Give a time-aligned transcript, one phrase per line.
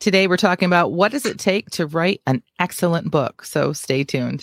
[0.00, 3.44] Today, we're talking about what does it take to write an excellent book.
[3.44, 4.42] So stay tuned.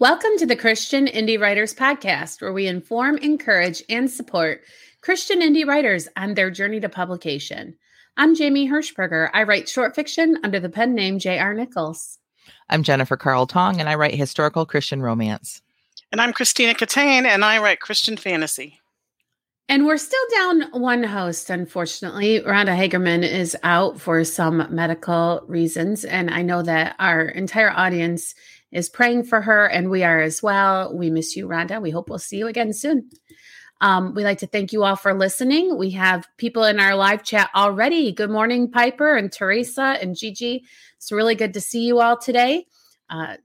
[0.00, 4.62] Welcome to the Christian Indie Writers Podcast, where we inform, encourage, and support
[5.02, 7.76] Christian indie writers on their journey to publication.
[8.16, 9.30] I'm Jamie Hirschberger.
[9.32, 11.54] I write short fiction under the pen name J.R.
[11.54, 12.18] Nichols.
[12.68, 15.62] I'm Jennifer Carl Tong, and I write historical Christian romance.
[16.10, 18.80] And I'm Christina Catane, and I write Christian fantasy.
[19.68, 22.40] And we're still down one host, unfortunately.
[22.40, 26.04] Rhonda Hagerman is out for some medical reasons.
[26.04, 28.34] And I know that our entire audience
[28.74, 30.94] is praying for her, and we are as well.
[30.94, 31.80] We miss you, Rhonda.
[31.80, 33.08] We hope we'll see you again soon.
[33.80, 35.78] Um, we'd like to thank you all for listening.
[35.78, 38.12] We have people in our live chat already.
[38.12, 40.64] Good morning, Piper and Teresa and Gigi.
[40.96, 42.66] It's really good to see you all today.
[43.08, 43.36] Uh,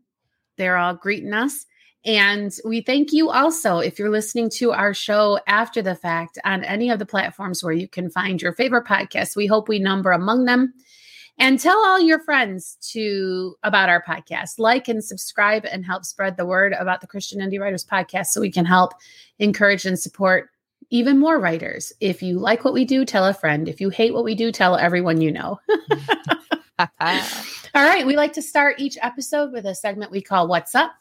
[0.57, 1.65] they're all greeting us.
[2.05, 6.63] And we thank you also if you're listening to our show after the fact on
[6.63, 9.35] any of the platforms where you can find your favorite podcast.
[9.35, 10.73] We hope we number among them
[11.39, 14.59] and tell all your friends to about our podcast.
[14.59, 18.41] Like and subscribe and help spread the word about the christian indie writers podcast so
[18.41, 18.93] we can help
[19.39, 20.49] encourage and support
[20.91, 21.93] even more writers.
[21.99, 23.69] If you like what we do tell a friend.
[23.69, 25.59] If you hate what we do tell everyone you know.
[26.79, 26.87] All
[27.83, 30.91] right we like to start each episode with a segment we call what's up.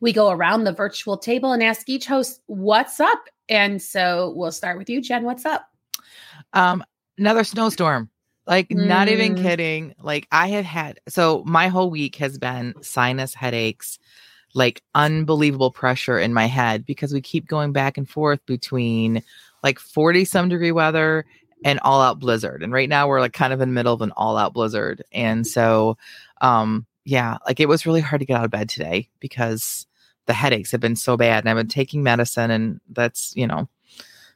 [0.00, 3.22] We go around the virtual table and ask each host what's up?
[3.48, 5.24] And so we'll start with you jen.
[5.24, 5.68] What's up?
[6.52, 6.84] Um
[7.18, 8.08] another snowstorm
[8.46, 8.86] like, mm.
[8.86, 9.42] not even Mm.
[9.42, 9.94] kidding.
[10.00, 13.98] Like, I have had so my whole week has been sinus headaches,
[14.54, 19.22] like unbelievable pressure in my head because we keep going back and forth between
[19.62, 21.24] like 40 some degree weather
[21.64, 22.62] and all out blizzard.
[22.62, 25.02] And right now we're like kind of in the middle of an all out blizzard.
[25.12, 25.96] And so,
[26.40, 29.86] um, yeah, like it was really hard to get out of bed today because
[30.26, 33.68] the headaches have been so bad and I've been taking medicine and that's, you know,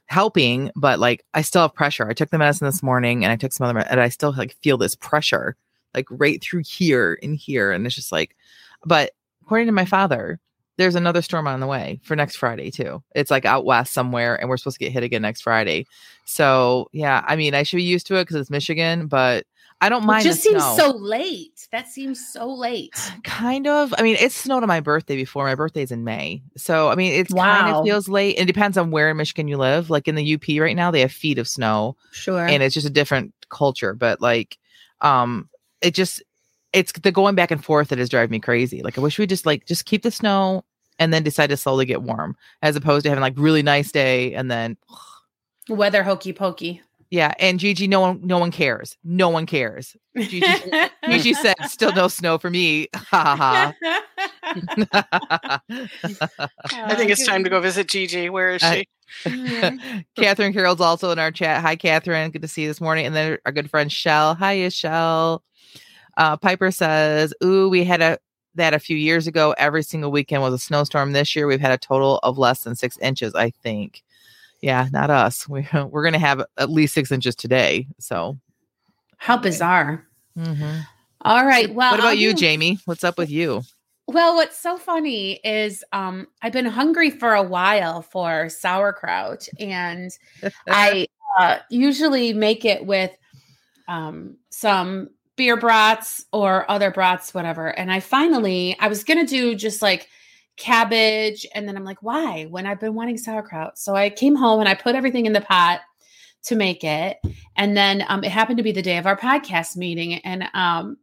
[0.07, 2.09] helping, but like I still have pressure.
[2.09, 4.55] I took the medicine this morning and I took some other and I still like
[4.61, 5.55] feel this pressure
[5.93, 7.71] like right through here and here.
[7.71, 8.35] And it's just like,
[8.85, 9.11] but
[9.43, 10.39] according to my father,
[10.77, 13.03] there's another storm on the way for next Friday too.
[13.15, 15.87] It's like out west somewhere and we're supposed to get hit again next Friday.
[16.25, 19.45] So yeah, I mean, I should be used to it because it's Michigan, but
[19.79, 20.25] I don't mind.
[20.25, 20.75] it just seems snow.
[20.77, 23.93] so late that seems so late kind of.
[23.97, 25.45] I mean, it snowed on my birthday before.
[25.45, 26.41] My birthday's in May.
[26.55, 28.37] So, I mean, it's it kind of feels late.
[28.37, 29.89] It depends on where in Michigan you live.
[29.89, 32.87] Like in the UP right now, they have feet of snow sure and it's just
[32.87, 33.93] a different culture.
[33.93, 34.57] But like,
[35.01, 35.49] um,
[35.81, 36.23] it just,
[36.73, 38.81] it's the going back and forth that is driving me crazy.
[38.81, 40.65] Like, I wish we just like, just keep the snow
[40.97, 44.33] and then decide to slowly get warm as opposed to having like really nice day
[44.33, 44.77] and then,
[45.69, 47.33] weather hokey pokey yeah.
[47.39, 48.97] And Gigi, no one, no one cares.
[49.03, 49.95] No one cares.
[50.17, 50.41] Gigi,
[51.09, 52.87] Gigi said, still no snow for me.
[52.95, 53.73] Ha ha
[55.43, 55.61] ha.
[56.73, 58.29] I think it's time to go visit Gigi.
[58.29, 58.87] Where is I- she?
[60.17, 61.61] Catherine Carroll's also in our chat.
[61.61, 62.29] Hi, Catherine.
[62.31, 63.05] Good to see you this morning.
[63.05, 64.35] And then our good friend Shell.
[64.35, 65.43] Hi, Shell.
[66.17, 68.17] Uh, Piper says, "Ooh, we had a
[68.55, 69.53] that a few years ago.
[69.57, 71.13] Every single weekend was a snowstorm.
[71.13, 73.33] This year, we've had a total of less than six inches.
[73.35, 74.03] I think.
[74.61, 75.47] Yeah, not us.
[75.47, 77.87] We we're gonna have at least six inches today.
[77.99, 78.37] So,
[79.17, 80.05] how bizarre
[80.37, 80.85] mhm.
[81.21, 82.79] all right well what about I'll you, do- Jamie?
[82.85, 83.63] What's up with you?
[84.09, 90.11] Well, what's so funny is um I've been hungry for a while for sauerkraut and
[90.67, 91.07] I
[91.37, 93.11] uh, usually make it with
[93.87, 97.67] um some beer brats or other brats whatever.
[97.67, 100.09] And I finally I was going to do just like
[100.57, 103.77] cabbage and then I'm like why when I've been wanting sauerkraut.
[103.77, 105.81] So I came home and I put everything in the pot
[106.43, 107.17] to make it
[107.55, 110.97] and then um it happened to be the day of our podcast meeting and um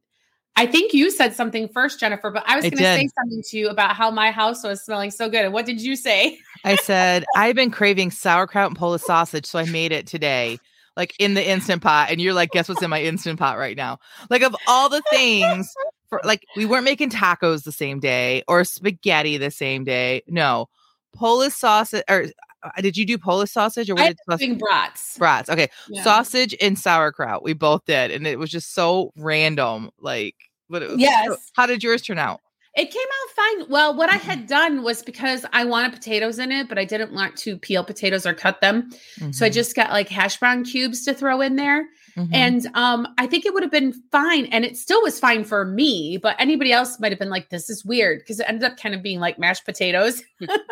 [0.57, 3.59] I think you said something first, Jennifer, but I was going to say something to
[3.59, 5.45] you about how my house was smelling so good.
[5.45, 6.39] And what did you say?
[6.65, 10.59] I said, I've been craving sauerkraut and Polish sausage, so I made it today,
[10.97, 12.11] like in the instant pot.
[12.11, 13.99] And you're like, guess what's in my instant pot right now?
[14.31, 15.75] Like, of all the things,
[16.21, 20.23] for like, we weren't making tacos the same day or spaghetti the same day.
[20.27, 20.69] No,
[21.15, 22.27] Polish sausage, or
[22.63, 25.19] uh, did you do Polish sausage or what I did was doing brats.
[25.19, 25.51] brats?
[25.51, 26.03] Okay, Yeah.
[26.03, 27.43] sausage and sauerkraut.
[27.43, 28.11] We both did.
[28.11, 29.91] And it was just so random.
[30.01, 30.35] Like,
[30.71, 31.27] but it was Yes.
[31.29, 32.41] so- how did yours turn out?
[32.77, 33.31] It came out
[33.61, 33.71] fine.
[33.71, 37.13] Well, what I had done was because I wanted potatoes in it, but I didn't
[37.13, 38.91] want to peel potatoes or cut them.
[39.31, 39.53] So I Mhm.
[39.53, 41.87] just got like hash brown cubes to throw in there.
[42.17, 42.29] Mhm.
[42.33, 44.47] And um, I think it would have been fine.
[44.47, 47.69] And it still was fine for me, but anybody else might have been like, this
[47.69, 50.23] is weird because it ended up kind of being like mashed potatoes.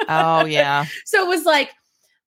[0.09, 0.87] oh yeah.
[1.05, 1.71] So it was like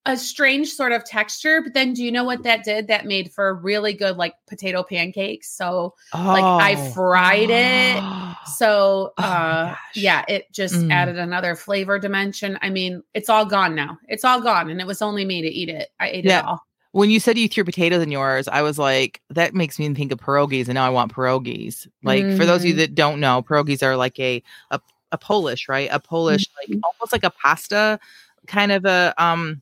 [0.07, 1.61] a strange sort of texture.
[1.61, 2.87] But then do you know what that did?
[2.87, 5.49] That made for really good like potato pancakes.
[5.49, 6.91] So like I Oh.
[6.93, 8.03] fried it.
[8.57, 9.77] So Oh uh gosh.
[9.95, 10.91] yeah, it just Mm.
[10.91, 12.59] added another flavor dimension.
[12.61, 13.97] I mean, it's all gone now.
[14.07, 14.69] It's all gone.
[14.69, 15.89] And it was only me to eat it.
[15.99, 16.39] I ate Yeah.
[16.39, 16.59] it all.
[16.95, 20.13] When you said you threw potatoes in yours, I was like, that makes me think
[20.13, 21.87] of pierogies, and now I want pierogies.
[22.03, 22.77] Like for those of you Mhm.
[22.77, 24.79] that don't know, pierogies are like a a,
[25.11, 25.89] a Polish, right?
[25.91, 26.81] A Polish, like Mhm.
[26.85, 27.99] almost like a pasta
[28.47, 29.61] kind of a um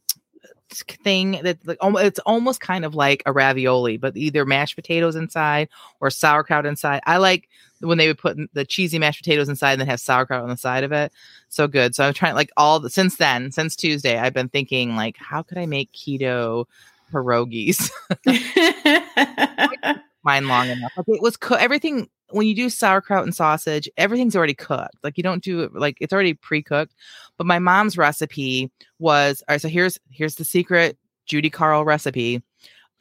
[1.03, 5.69] thing that like it's almost kind of like a ravioli, but either mashed potatoes inside
[6.01, 7.01] or sauerkraut inside.
[7.05, 10.43] I like when they would put the cheesy mashed potatoes inside and then have sauerkraut
[10.43, 11.11] on the side of it.
[11.49, 11.95] So good.
[11.95, 15.41] So I'm trying like all the since then, since Tuesday, I've been thinking like, how
[15.43, 16.65] could I make keto
[17.13, 17.91] pierogies?
[20.23, 20.91] mine long enough.
[20.97, 24.97] Like it was co- everything when you do sauerkraut and sausage, everything's already cooked.
[25.03, 26.93] Like you don't do it like it's already pre-cooked.
[27.37, 29.61] But my mom's recipe was all right.
[29.61, 32.41] So here's here's the secret Judy Carl recipe.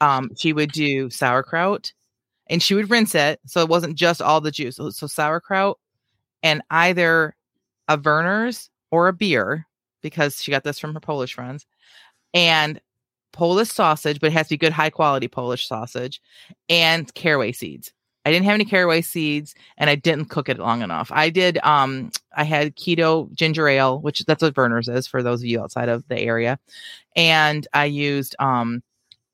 [0.01, 1.93] Um, she would do sauerkraut
[2.49, 4.75] and she would rinse it so it wasn't just all the juice.
[4.75, 5.79] So, so sauerkraut
[6.41, 7.35] and either
[7.87, 9.65] a Vernors or a beer
[10.01, 11.65] because she got this from her Polish friends
[12.33, 12.81] and
[13.33, 16.21] Polish sausage, but it has to be good high quality Polish sausage
[16.69, 17.91] and caraway seeds.
[18.25, 21.11] I didn't have any caraway seeds and I didn't cook it long enough.
[21.11, 25.41] I did um I had keto ginger ale, which that's what Vernors is for those
[25.41, 26.57] of you outside of the area.
[27.17, 28.81] And I used um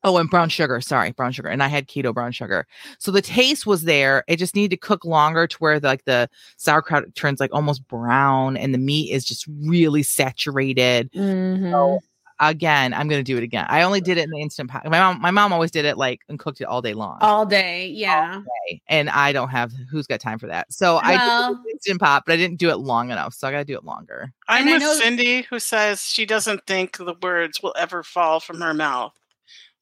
[0.02, 1.50] oh and brown sugar, sorry, brown sugar.
[1.50, 2.66] And I had keto brown sugar.
[2.98, 4.24] So the taste was there.
[4.26, 7.86] It just needed to cook longer to where the, like the sauerkraut turns like almost
[7.86, 12.00] brown and the meat is just really saturated Mhm.
[12.40, 14.98] Again i'm gonna do it again i only did it in the instant pot my
[14.98, 17.86] mom my mom always did it like and cooked it all day long all day.
[17.88, 18.40] Yeah.
[18.68, 21.64] day, and i don't have who's got time for that so i did Well- in
[21.72, 24.32] instant pot but i didn't do it long enough so i gotta do it longer
[24.48, 28.02] I'm And I with know- Cindy, who says she doesn't think the words will ever
[28.02, 29.12] fall from her mouth.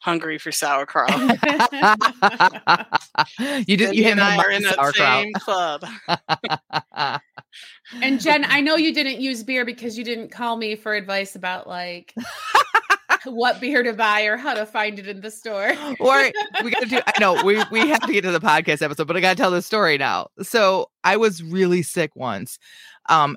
[0.01, 1.11] Hungry for sauerkraut.
[3.67, 5.85] you did you Cindy hit and me I on are in the same club.
[8.01, 11.35] and Jen, I know you didn't use beer because you didn't call me for advice
[11.35, 12.15] about like
[13.25, 15.73] what beer to buy or how to find it in the store.
[15.99, 16.31] or
[16.63, 19.17] we gotta do i know we we have to get to the podcast episode but
[19.17, 22.59] i gotta tell the story now so i was really sick once
[23.09, 23.37] um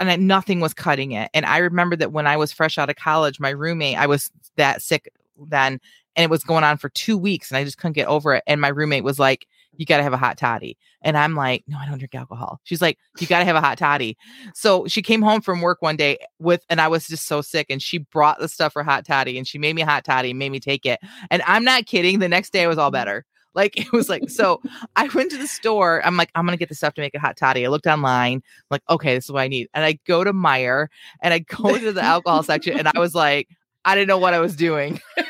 [0.00, 2.90] and I, nothing was cutting it and i remember that when i was fresh out
[2.90, 5.12] of college my roommate i was that sick
[5.48, 5.78] then
[6.14, 8.42] and it was going on for two weeks and i just couldn't get over it
[8.46, 9.46] and my roommate was like
[9.76, 12.82] you gotta have a hot toddy and i'm like no i don't drink alcohol she's
[12.82, 14.16] like you gotta have a hot toddy
[14.54, 17.66] so she came home from work one day with and i was just so sick
[17.70, 20.30] and she brought the stuff for hot toddy and she made me a hot toddy
[20.30, 21.00] and made me take it
[21.30, 22.18] and I'm not kidding.
[22.18, 22.94] The next day I was all mm.
[22.94, 23.24] better.
[23.54, 24.60] Like it was like, so
[24.96, 26.04] I went to the store.
[26.04, 27.64] I'm like, I'm to get the stuff to make a hot toddy.
[27.64, 29.68] I looked online, I'm like, okay, this is what I need.
[29.74, 30.88] And I go to Meijer
[31.22, 33.48] and I go to the alcohol section and I was like,
[33.84, 35.00] I didn't know what I was doing.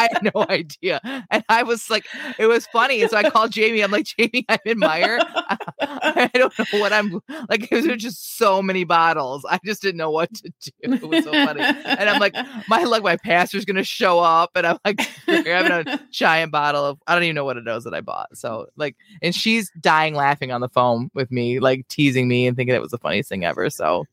[0.00, 1.00] I had no idea.
[1.30, 2.06] And I was like,
[2.38, 3.06] it was funny.
[3.08, 3.82] So I called Jamie.
[3.82, 5.18] I'm like, Jamie, I'm in Meijer.
[5.20, 5.58] I,
[6.34, 7.68] I don't know what I'm like.
[7.68, 9.44] There was just so many bottles.
[9.48, 10.70] I just didn't know what to do.
[11.00, 11.62] It was so funny.
[11.62, 12.34] And I'm like,
[12.68, 16.98] my luck, my pastor's gonna show up, and I'm like, having a giant bottle of
[17.06, 18.36] I don't even know what it is that I bought.
[18.36, 22.56] So like, and she's dying laughing on the phone with me, like teasing me and
[22.56, 23.70] thinking it was the funniest thing ever.
[23.70, 24.06] So,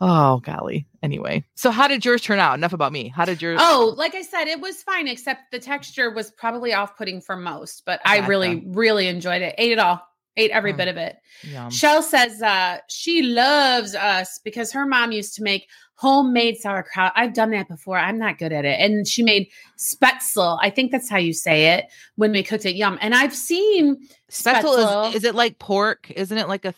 [0.00, 0.86] oh golly.
[1.02, 2.54] Anyway, so how did yours turn out?
[2.54, 3.08] Enough about me.
[3.08, 3.58] How did yours?
[3.62, 7.36] Oh, like I said, it was fine, except the texture was probably off putting for
[7.36, 8.28] most, but I Gotcha.
[8.30, 9.54] really, really enjoyed it.
[9.58, 10.00] Ate it all,
[10.36, 10.76] ate every Mm.
[10.78, 11.16] bit of it.
[11.42, 11.70] Yum.
[11.70, 17.12] Shell says uh, she loves us because her mom used to make homemade sauerkraut.
[17.14, 17.96] I've done that before.
[17.98, 18.80] I'm not good at it.
[18.80, 19.48] And she made
[19.78, 20.58] spaetzle.
[20.60, 21.86] I think that's how you say it
[22.16, 22.74] when we cooked it.
[22.74, 22.98] Yum.
[23.00, 23.96] And I've seen
[24.30, 25.08] Spaetzle Spaetzle.
[25.10, 26.10] is is it like pork?
[26.10, 26.74] Isn't it like a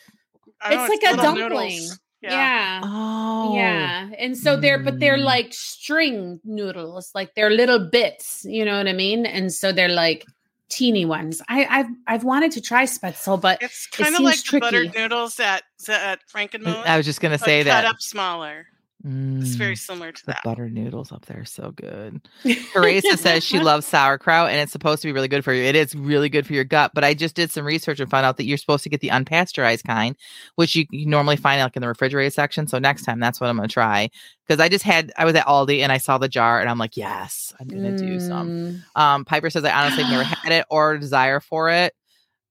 [0.61, 1.49] I know, It's like a dumpling.
[1.49, 2.01] noodles.
[2.33, 2.81] Yeah.
[2.85, 4.09] oh Yeah.
[4.19, 5.25] And so they're, but they're Mm.
[5.25, 9.27] like string noodles, like they're little bits, you know what I mean?
[9.27, 10.25] And so they're like
[10.69, 11.41] teeny ones.
[11.49, 14.93] I, I've, I've wanted to try spaetzle, but It's kind of seems like the buttered
[14.93, 14.99] tricky.
[15.01, 16.85] noodles at at Frankenmuth.
[16.85, 17.85] I was just gonna but say cut that.
[17.85, 18.67] up smaller.
[19.09, 20.43] It's very Mm, similar to the that.
[20.43, 22.21] butter noodles up there, so good.
[22.73, 25.63] Teresa says she loves sauerkraut and it's supposed to be really good for you.
[25.63, 28.27] It is really good for your gut, but I just did some research and found
[28.27, 30.17] out that you're supposed to get the unpasteurized kind,
[30.57, 32.67] which you, you normally find like in the refrigerated section.
[32.67, 34.11] So next time, that's what I'm going to try
[34.47, 36.79] because I just had I was at Aldi and I saw the jar and I'm
[36.79, 38.83] like, yes, I'm going to do some.
[38.97, 39.01] Mm.
[39.01, 41.95] Um, Piper says I honestly never had it or desire for it.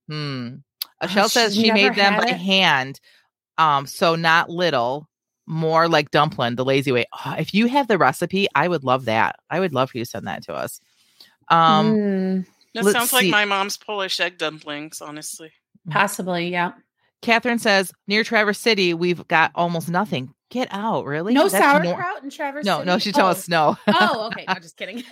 [0.08, 0.56] Hmm.
[1.02, 2.36] Michelle says she made them by it?
[2.36, 2.98] hand,
[3.58, 5.08] um, so not little,
[5.46, 7.06] more like dumpling, the lazy way.
[7.24, 9.36] Oh, if you have the recipe, I would love that.
[9.50, 10.80] I would love for you to send that to us.
[11.48, 12.46] Um, Mm.
[12.76, 15.50] That Let's sounds like my mom's Polish egg dumplings, honestly.
[15.88, 16.72] Possibly, yeah.
[17.22, 20.34] Catherine says near Traverse City, we've got almost nothing.
[20.50, 21.32] Get out, really?
[21.32, 23.30] No That's nor- sauerkraut in Traverse no, no, she told oh.
[23.30, 23.78] us no.
[23.88, 24.44] oh, okay.
[24.46, 25.02] I'm no, just kidding.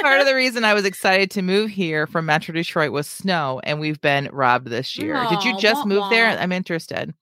[0.00, 3.60] Part of the reason I was excited to move here from Metro Detroit was snow,
[3.64, 5.26] and we've been robbed this year.
[5.28, 6.26] Did you just wah, move there?
[6.26, 7.12] I'm interested.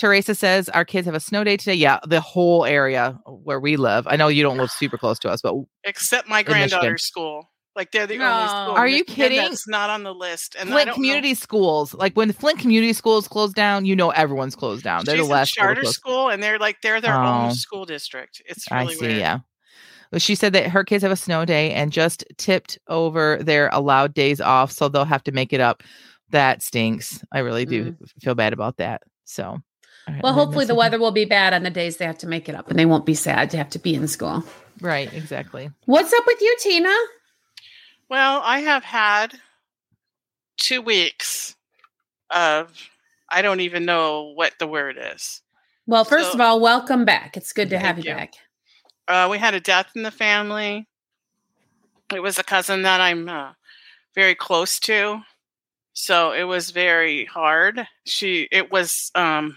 [0.00, 1.74] Teresa says our kids have a snow day today.
[1.74, 4.06] Yeah, the whole area where we live.
[4.06, 5.54] I know you don't live super close to us, but
[5.84, 6.68] Except my Michigan.
[6.68, 7.50] granddaughter's school.
[7.76, 8.74] Like they're the only school.
[8.76, 9.36] Are you kidding?
[9.36, 10.56] That's not on the list.
[10.58, 14.08] And I Flint don't Community Schools, like when Flint Community Schools close down, you know
[14.10, 15.04] everyone's closed down.
[15.04, 15.94] They're She's the last school charter close.
[15.94, 17.44] school, and they're like they're their Oh.
[17.44, 18.40] own school district.
[18.46, 19.06] It's really I see.
[19.06, 19.18] weird.
[19.18, 19.38] Yeah.
[20.10, 23.68] Well, she said that her kids have a snow day and just tipped over their
[23.68, 25.82] allowed days off, so they'll have to make it up.
[26.30, 27.22] That stinks.
[27.32, 27.96] I really do mm.
[28.20, 29.02] feel bad about that.
[29.24, 29.62] So, all
[30.12, 32.48] right, well, hopefully the weather will be bad on the days they have to make
[32.48, 34.44] it up and they won't be sad to have to be in school.
[34.80, 35.12] Right.
[35.12, 35.70] Exactly.
[35.86, 36.94] What's up with you, Tina?
[38.08, 39.34] Well, I have had
[40.56, 41.54] two weeks
[42.30, 42.72] of
[43.28, 45.42] I don't even know what the word is.
[45.86, 47.36] Well, first So- of all, welcome back.
[47.36, 48.14] It's good to have you, you.
[48.14, 48.34] back.
[49.08, 50.86] Uh, we had a death in the family.
[52.12, 53.52] It was a cousin that I'm uh,
[54.14, 55.20] very close to,
[55.92, 57.86] so it was very hard.
[58.06, 59.10] She, it was.
[59.14, 59.56] Um,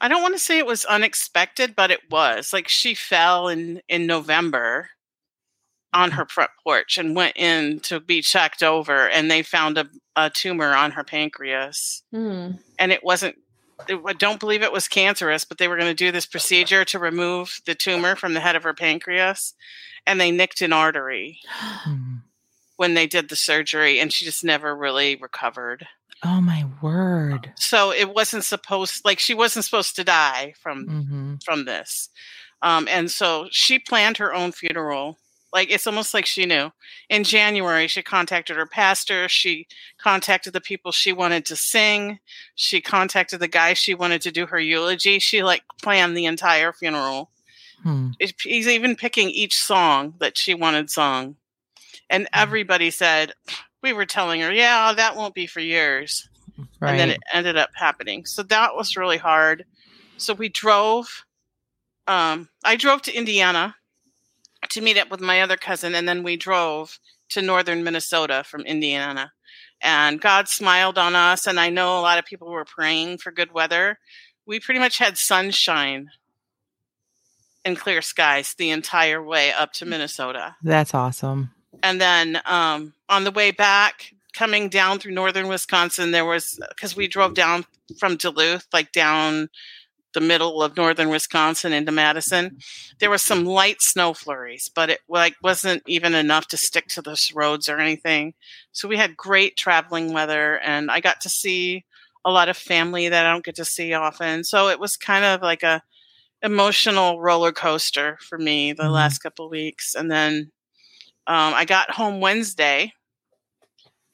[0.00, 2.52] I don't want to say it was unexpected, but it was.
[2.52, 4.90] Like she fell in in November
[5.92, 9.88] on her front porch and went in to be checked over, and they found a,
[10.16, 12.50] a tumor on her pancreas Hmm.
[12.78, 13.36] and it wasn't
[13.88, 16.98] I don't believe it was cancerous, but they were going to do this procedure to
[16.98, 19.54] remove the tumor from the head of her pancreas,
[20.04, 21.40] and they nicked an artery
[21.86, 22.22] Mhm.
[22.76, 25.86] when they did the surgery, and she just never really recovered.
[26.24, 27.52] Oh my word.
[27.56, 32.08] So it wasn't supposed like she wasn't supposed to die from hmm from this,
[32.62, 35.18] um, and so she planned her own funeral.
[35.52, 36.70] Like it's almost like she knew.
[37.08, 39.28] In January, she contacted her pastor.
[39.28, 39.66] She
[39.98, 42.18] contacted the people she wanted to sing.
[42.54, 45.18] She contacted the guy she wanted to do her eulogy.
[45.20, 47.30] She like planned the entire funeral.
[47.82, 48.10] Hmm.
[48.18, 51.36] It- He's even picking each song that she wanted sung.
[52.10, 52.40] And Mm-hmm.
[52.42, 53.32] everybody said,
[53.82, 56.28] we were telling her, yeah, that won't be for years
[56.80, 56.90] Right.
[56.90, 58.24] and then it ended up happening.
[58.24, 59.64] So that was really hard.
[60.16, 61.24] So we drove.
[62.06, 63.76] Um, I drove to Indiana
[64.70, 66.98] to meet up with my other cousin, and then we drove
[67.30, 69.32] to northern Minnesota from Indiana.
[69.80, 73.30] And God smiled on us, and I know a lot of people were praying for
[73.30, 73.98] good weather.
[74.46, 76.08] We pretty much had sunshine
[77.64, 81.50] and clear skies the entire way up to Minnesota That's awesome.
[81.82, 86.96] And then um, on the way back coming down through northern wisconsin there was because
[86.96, 87.64] we drove down
[87.98, 89.48] from duluth like down
[90.14, 92.56] the middle of northern wisconsin into madison
[93.00, 97.02] there was some light snow flurries but it like wasn't even enough to stick to
[97.02, 98.34] those roads or anything.
[98.72, 101.84] So we had great traveling weather and i got to see
[102.24, 104.44] a lot of family that i don't get to see often.
[104.44, 105.82] So it was kind of like a
[106.42, 108.92] emotional roller coaster for me the Mhm.
[108.92, 109.94] last couple of weeks.
[109.94, 110.52] And then
[111.28, 112.92] um, I got home Wednesday,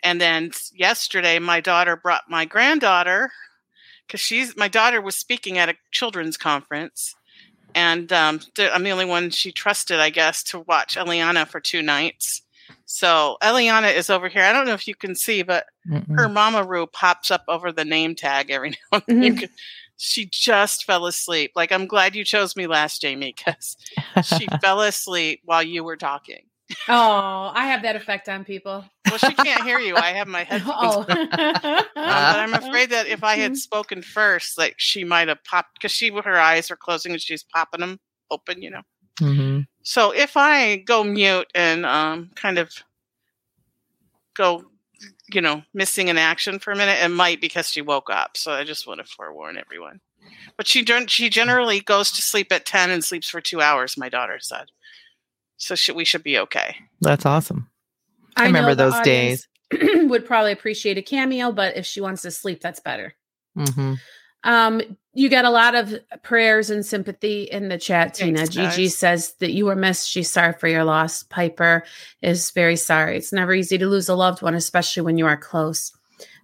[0.03, 3.31] and then yesterday my daughter brought my granddaughter
[4.07, 7.15] because she's my daughter was speaking at a children's conference,
[7.75, 11.83] and um, I'm the only one she trusted, I guess, to watch Eliana for two
[11.83, 12.43] nights.
[12.85, 14.43] So Eliana is over here.
[14.43, 16.17] I don't know if you can see, but Mm-mm.
[16.17, 19.37] her Mama Roo pops up over the name tag every now and then.
[19.37, 19.49] Can-
[19.97, 21.53] she just fell asleep.
[21.55, 23.77] Like I'm glad you chose me last, Jamie, because
[24.25, 26.47] she fell asleep while you were talking.
[26.89, 28.85] Oh, I have that effect on people.
[29.09, 29.97] Well, she can't hear you.
[29.97, 30.75] I have my headphones.
[30.81, 31.05] Oh.
[31.09, 31.11] on.
[31.11, 33.43] Um, but I'm afraid that if I Mm-hmm.
[33.43, 37.21] had spoken first, like she might have popped because she her eyes are closing and
[37.21, 38.83] she's popping them open, you know.
[39.21, 39.67] Mhm.
[39.83, 42.71] So if I go mute and um, kind of
[44.35, 44.65] go,
[45.33, 48.37] you know, missing in action for a minute, it might because she woke up.
[48.37, 50.01] So I just want to forewarn everyone.
[50.57, 53.97] But she gen- she generally goes to sleep at ten and sleeps for two hours.
[53.97, 54.67] My daughter said,
[55.57, 56.77] so she, we should be okay.
[57.01, 57.69] That's awesome.
[58.37, 59.47] I know remember those days.
[60.09, 63.15] would probably appreciate a cameo, but if she wants to sleep, that's better.
[63.57, 63.95] hmm
[64.43, 64.83] Um,
[65.15, 68.39] you get a lot of prayers and sympathy in the chat, Tina.
[68.39, 68.97] Thanks, Gigi guys.
[68.97, 70.09] says that you were missed.
[70.09, 71.23] She's sorry for your loss.
[71.23, 71.85] Piper
[72.21, 73.17] is very sorry.
[73.17, 75.93] It's never easy to lose a loved one, especially when you are close.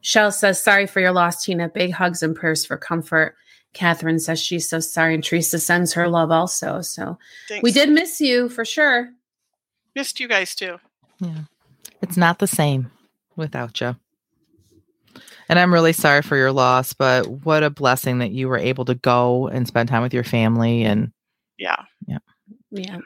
[0.03, 1.69] Shell says, sorry for your loss, Tina.
[1.69, 3.37] Big hugs and prayers for comfort.
[3.73, 6.81] Catherine says she's so sorry, and Teresa sends her love also.
[6.81, 7.63] So Thanks.
[7.63, 9.11] we did miss you for sure.
[9.95, 10.79] missed you guys too.
[11.21, 11.43] Yeah.
[12.03, 12.91] It's not the same
[13.37, 13.95] without you.
[15.49, 18.85] And I'm really sorry for your loss, but what a blessing that you were able
[18.85, 20.85] to go and spend time with your family.
[20.85, 21.13] And
[21.59, 21.83] Yeah.
[22.07, 22.19] Yeah.
[22.71, 22.99] Yeah.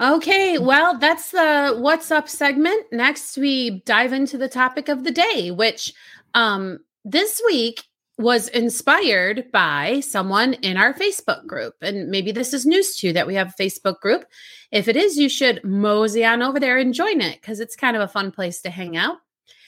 [0.00, 2.86] Okay, well, that's the what's up segment.
[2.92, 5.94] Next, we dive into the topic of the day, which
[6.34, 7.84] um this week
[8.22, 11.74] was inspired by someone in our Facebook group.
[11.82, 14.24] And maybe this is news to you that we have a Facebook group.
[14.70, 17.96] If it is, you should mosey on over there and join it because it's kind
[17.96, 19.18] of a fun place to hang out.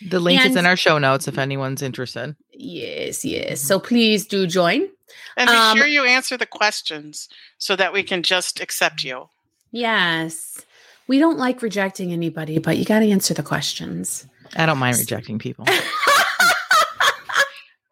[0.08, 2.36] The link is in our show notes if anyone's interested.
[2.52, 3.60] Yes, yes.
[3.60, 4.88] So please do join.
[5.36, 9.28] And be Um, sure you answer the questions so that we can just accept you.
[9.70, 10.60] Yes.
[11.06, 14.26] We don't like rejecting anybody, but you got to answer the questions.
[14.56, 15.66] I don't mind rejecting people.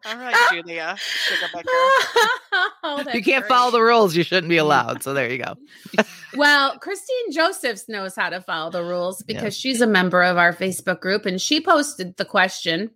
[0.05, 0.95] All right, Julia.
[0.97, 1.63] Sugarbaker.
[2.85, 5.01] Oh, you can't follow the rules, you shouldn't be allowed.
[5.03, 5.55] So there you go.
[6.35, 9.35] Well, Christine Josephs knows how to follow the rules Yeah.
[9.37, 12.89] because she's a member of our Facebook group and she posted the question.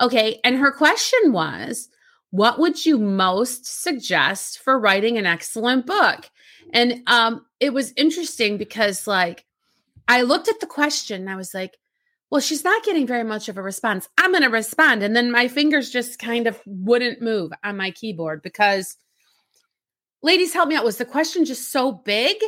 [0.00, 0.40] Okay.
[0.44, 1.88] And her question was
[2.30, 6.28] What would you most suggest for writing an excellent book?
[6.72, 9.44] And um, it was interesting because, like,
[10.08, 11.76] I looked at the question and I was like,
[12.32, 14.08] well, she's not getting very much of a response.
[14.16, 15.02] I'm going to respond.
[15.02, 18.96] And then my fingers just kind of wouldn't move on my keyboard because,
[20.22, 20.82] ladies, help me out.
[20.82, 22.38] Was the question just so big?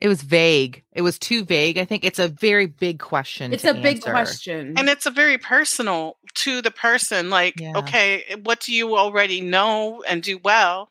[0.00, 0.84] It was vague.
[0.92, 1.76] It was too vague.
[1.76, 3.52] I think it's a very big question.
[3.52, 4.74] It's to a big question.
[4.76, 7.28] And it's a very personal to the person.
[7.28, 7.78] Like, Yeah.
[7.78, 10.88] okay, what do you already know and do well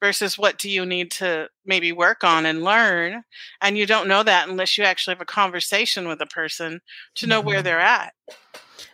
[0.00, 3.22] versus what do you need to maybe work on and learn?
[3.60, 6.80] And you don't know that unless you actually have a conversation with a person
[7.16, 7.64] to know where Mhm.
[7.64, 8.14] they're at.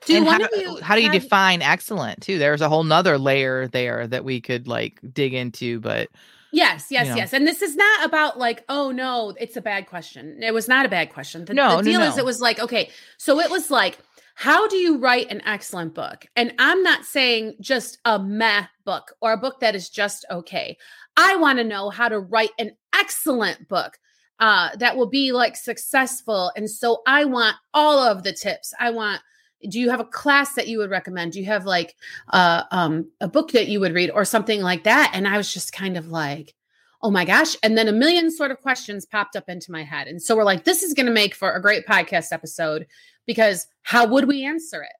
[0.08, 2.38] one how, of you how do you define excellent too?
[2.38, 6.08] There's a whole nother layer there that we could like dig into, but
[6.52, 7.16] Yes, yes, you know.
[7.16, 7.32] yes.
[7.32, 10.42] And this is not about like, oh no, it's a bad question.
[10.42, 11.44] It was not a bad question.
[11.44, 13.98] The, No, the no, deal is it was like, okay, so it was like,
[14.38, 16.26] how do you write an excellent book?
[16.36, 20.76] And I'm not saying just a meh book or a book that is just okay.
[21.16, 23.98] I want to know how to write an excellent book
[24.38, 26.52] uh, that will be like successful.
[26.54, 28.74] And so I want all of the tips.
[28.78, 29.22] I want
[29.70, 31.96] do you have a class that you would recommend do you have like
[32.28, 35.52] uh, um, a book that you would read or something like that and i was
[35.52, 36.54] just kind of like
[37.00, 40.08] oh my gosh and then a million sort of questions popped up into my head
[40.08, 42.86] and so we're like this is going to make for a great podcast episode
[43.26, 44.92] because how would we answer it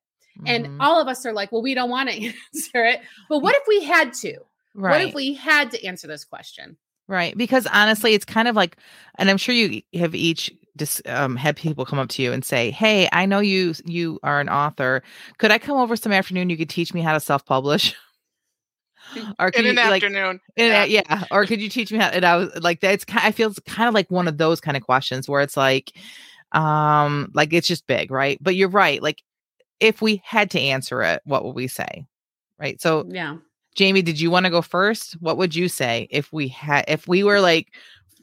[0.47, 0.77] and Mhm.
[0.81, 2.15] all of us are like well we don't want to
[2.55, 4.37] answer it but what if we had to
[4.75, 4.91] right.
[4.91, 6.77] what if we had to answer this question
[7.09, 7.39] Right.
[7.39, 8.79] Because honestly, it's kind of like,
[9.17, 12.45] and I'm sure you have each dis, um, had people come up to you and
[12.45, 15.05] say, Hey, I know you, you are an author.
[15.39, 16.51] Could I come over some afternoon?
[16.51, 17.95] You could teach me how to self publish.
[19.39, 20.41] or In could an you like, afternoon.
[20.57, 20.83] in yeah.
[20.83, 21.25] a- yeah.
[21.31, 23.61] Or could you teach me how, and I was like, that's kind I feel it's
[23.61, 25.93] kind of like one of those kind of questions where it's like,
[26.57, 28.39] um, like it's just big, right?
[28.41, 29.03] But you're right.
[29.03, 29.23] Like
[29.81, 32.07] if we had to answer it, what would we say?
[32.59, 32.81] Right.
[32.81, 33.37] So yeah
[33.75, 35.13] Jamie, did you want to go first?
[35.21, 37.69] What would you say if we had if we were like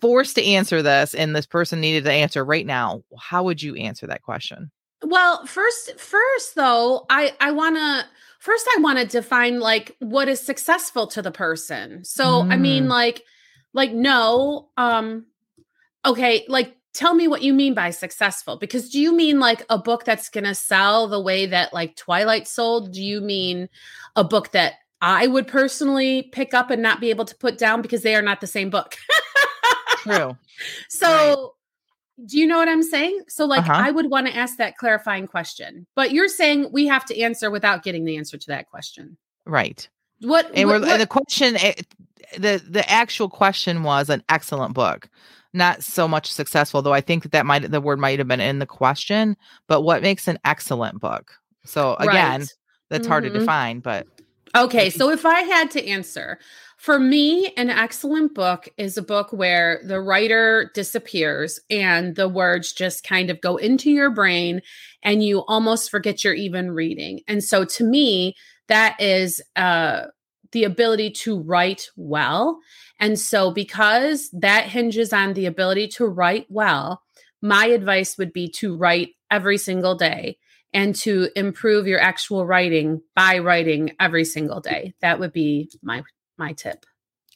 [0.01, 3.03] forced to answer this and this person needed to answer right now?
[3.19, 4.71] How would you answer that question?
[5.03, 8.05] Well, first, first though, I I want to
[8.39, 12.03] first I want to define like what is successful to the person.
[12.03, 12.89] So I mean, Mm.
[12.89, 13.21] like,
[13.73, 15.27] like no, um,
[16.03, 19.77] okay, like tell me what you mean by successful because do you mean like a
[19.77, 22.93] book that's gonna sell the way that like Twilight sold?
[22.93, 23.67] Do you mean
[24.15, 27.81] a book that I would personally pick up and not be able to put down
[27.81, 28.95] because they are not the same book?
[29.99, 30.37] True.
[30.87, 31.55] So,
[32.25, 33.23] do you know what I'm saying?
[33.27, 33.73] So, like, Uh-huh.
[33.73, 37.49] I would want to ask that clarifying question, but you're saying we have to answer
[37.49, 39.17] without getting the answer to that question.
[39.45, 39.89] Right.
[40.21, 40.49] What?
[40.53, 41.73] And what- what- and the question eh,
[42.37, 45.09] the the actual question was an excellent book.
[45.53, 48.41] Not so much successful, though I think that, that might the word might have been
[48.41, 49.37] in the question,
[49.67, 51.31] but what makes an excellent book?
[51.63, 52.53] So again, Right.
[52.89, 53.33] that's hard to Mhm.
[53.33, 54.07] define, but
[54.55, 56.37] Okay, so if I had to answer,
[56.77, 62.71] for me, an excellent book is a book where the writer disappears and the words
[62.71, 64.61] just kind of go into your brain
[65.01, 67.21] and you almost forget you're even reading.
[67.27, 68.35] And so to me,
[68.67, 70.03] that is uh,
[70.53, 72.59] the ability to write well.
[72.99, 77.01] And so, because that hinges on the ability to write well,
[77.41, 80.37] my advice would be to write every single day
[80.73, 84.93] and to improve your actual writing by writing every single day.
[85.01, 86.03] That would be my
[86.37, 86.85] my tip.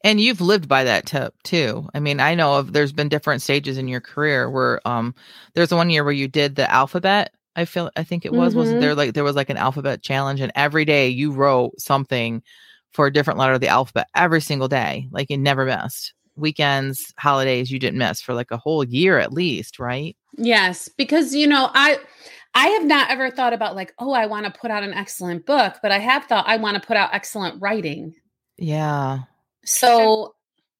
[0.04, 1.90] and you've lived by that tip too.
[1.94, 5.14] I mean, I know of there's been different stages in your career where um
[5.56, 7.34] there's one year where you did the alphabet.
[7.56, 8.82] I feel I think it was wasn't Mhm.
[8.82, 12.44] there like there was like an alphabet challenge and every day you wrote something
[12.98, 15.08] for a different letter of the alphabet every single day.
[15.12, 16.14] Like you never missed.
[16.36, 20.18] Weekends, holidays you didn't miss for like a whole year at least, right?
[20.36, 22.00] Yes, because you know, I
[22.56, 25.46] I have not ever thought about like, oh, I want to put out an excellent
[25.46, 28.16] book, but I have thought I want to put out excellent writing.
[28.58, 29.20] Yeah.
[29.64, 30.34] So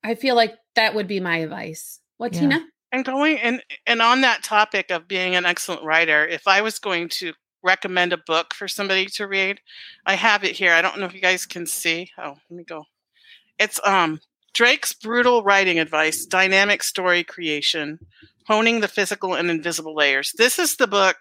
[0.04, 2.00] I feel like that would be my advice.
[2.18, 2.40] What Yeah.
[2.42, 2.66] Tina?
[2.92, 6.80] And going and and on that topic of being an excellent writer, if I was
[6.80, 7.34] going to
[7.68, 9.60] recommend a book for somebody to read,
[10.06, 10.74] I have it here.
[10.74, 12.10] I don't know if you guys can see.
[12.18, 12.86] Oh, let me go.
[13.60, 14.20] It's um
[14.54, 18.00] Drake's brutal writing advice, dynamic story creation,
[18.48, 20.34] honing the physical and invisible layers.
[20.36, 21.18] This is the book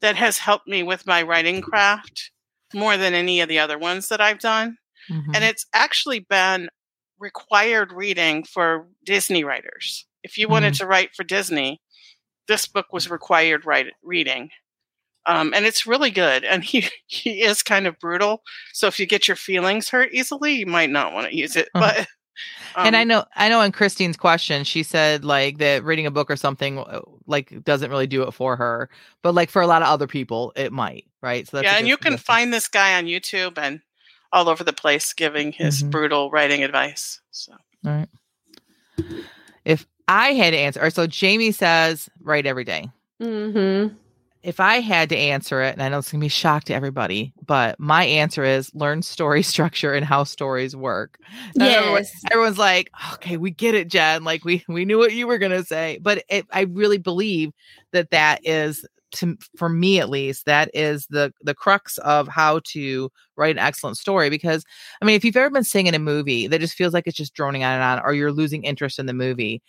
[0.00, 2.30] that has helped me with my writing craft
[2.72, 4.78] more than any of the other ones that I've done.
[5.10, 5.34] Mm-hmm.
[5.34, 6.70] And it's actually been
[7.18, 10.06] required reading for Disney writers.
[10.22, 10.52] If you mm-hmm.
[10.52, 11.80] wanted to write for Disney,
[12.48, 14.50] this book was required write, reading.
[15.26, 16.44] Um, and it's really good.
[16.44, 18.42] And he, he is kind of brutal.
[18.72, 21.68] So if you get your feelings hurt easily, you might not want to use it.
[21.74, 21.92] Uh-huh.
[21.96, 22.06] But
[22.74, 23.60] um, and I um know, I know.
[23.60, 27.90] In Christine's question, she said like that reading a book or something uh, like doesn't
[27.90, 28.88] really do it for her,
[29.22, 31.46] but like for a lot of other people, it might, right?
[31.46, 33.80] So yeah, and you can find this guy on YouTube and
[34.32, 35.90] all over the place giving his mm-hmm.
[35.90, 37.20] brutal writing advice.
[37.32, 37.52] So,
[37.84, 38.08] all right.
[39.64, 42.88] If I had to answer, so Jamie says, write every day.
[43.20, 43.94] Mm-hmm
[44.42, 46.74] if I had to answer it, and I know it's gonna be a shock to
[46.74, 51.18] everybody, but my answer is learn story structure and how stories work.
[51.54, 51.78] Yes.
[51.78, 54.24] Everyone, everyone's like, okay, we get it, Jen.
[54.24, 57.52] Like we we knew what you were gonna say, but it, I really believe
[57.92, 62.60] that that is to for me at least that is the the crux of how
[62.64, 64.64] to write an excellent story because
[65.02, 67.34] i mean if you've ever been singing a movie that just feels like it's just
[67.34, 69.60] droning on and on or you're losing interest in the movie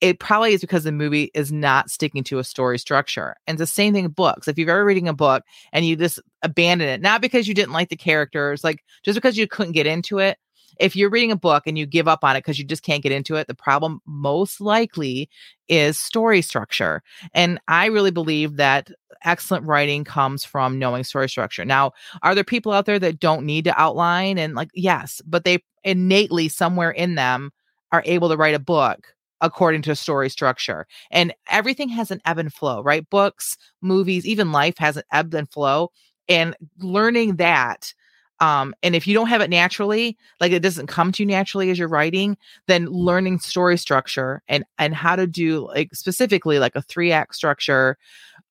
[0.00, 3.36] it probably is because the movie is not sticking to a story structure.
[3.46, 4.48] And it's the same thing with books.
[4.48, 7.72] If you've ever reading a book and you just abandon it, not because you didn't
[7.72, 10.38] like the characters, like just because you couldn't get into it.
[10.80, 13.02] If you're reading a book and you give up on it because you just can't
[13.02, 15.30] get into it, the problem most likely
[15.68, 17.00] is story structure.
[17.32, 18.90] And I really believe that
[19.24, 21.64] excellent writing comes from knowing story structure.
[21.64, 24.36] Now, are there people out there that don't need to outline?
[24.36, 27.52] And like, yes, but they innately somewhere in them
[27.92, 30.86] are able to write a book according to story structure.
[31.10, 33.08] And everything has an ebb and flow, right?
[33.10, 35.90] Books, movies, even life has an ebb and flow.
[36.28, 37.92] And learning that,
[38.40, 41.70] um, and if you don't have it naturally, like it doesn't come to you naturally
[41.70, 46.74] as you're writing, then learning story structure and and how to do like specifically like
[46.74, 47.96] a three act structure,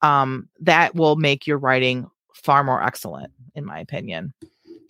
[0.02, 4.34] um, that will make your writing far more excellent, in my opinion.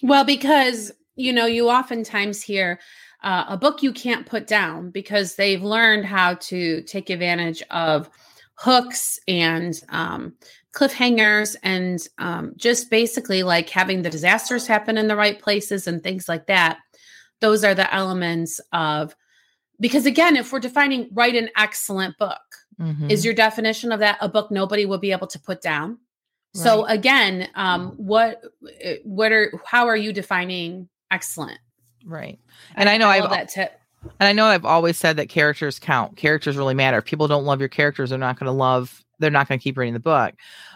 [0.03, 2.79] Well, because you know, you oftentimes hear
[3.23, 8.09] uh, a book you can't put down because they've learned how to take advantage of
[8.55, 10.33] hooks and um,
[10.73, 16.03] cliffhangers and um, just basically like having the disasters happen in the right places and
[16.03, 16.79] things like that.
[17.39, 19.15] Those are the elements of,
[19.79, 22.41] because again, if we're defining write an excellent book,
[22.79, 23.09] mm-hmm.
[23.09, 25.97] is your definition of that a book nobody will be able to put down?
[26.55, 26.63] Right.
[26.63, 28.43] So again, um, what
[28.81, 31.59] eh, what are how are you defining excellent?
[32.05, 32.39] Right.
[32.75, 33.79] And I, I know I've that tip.
[34.19, 36.17] And I know I've always said that characters count.
[36.17, 36.97] Characters really matter.
[36.97, 39.63] If people don't love your characters, they're not going to love, they're not going to
[39.63, 40.35] keep reading the book.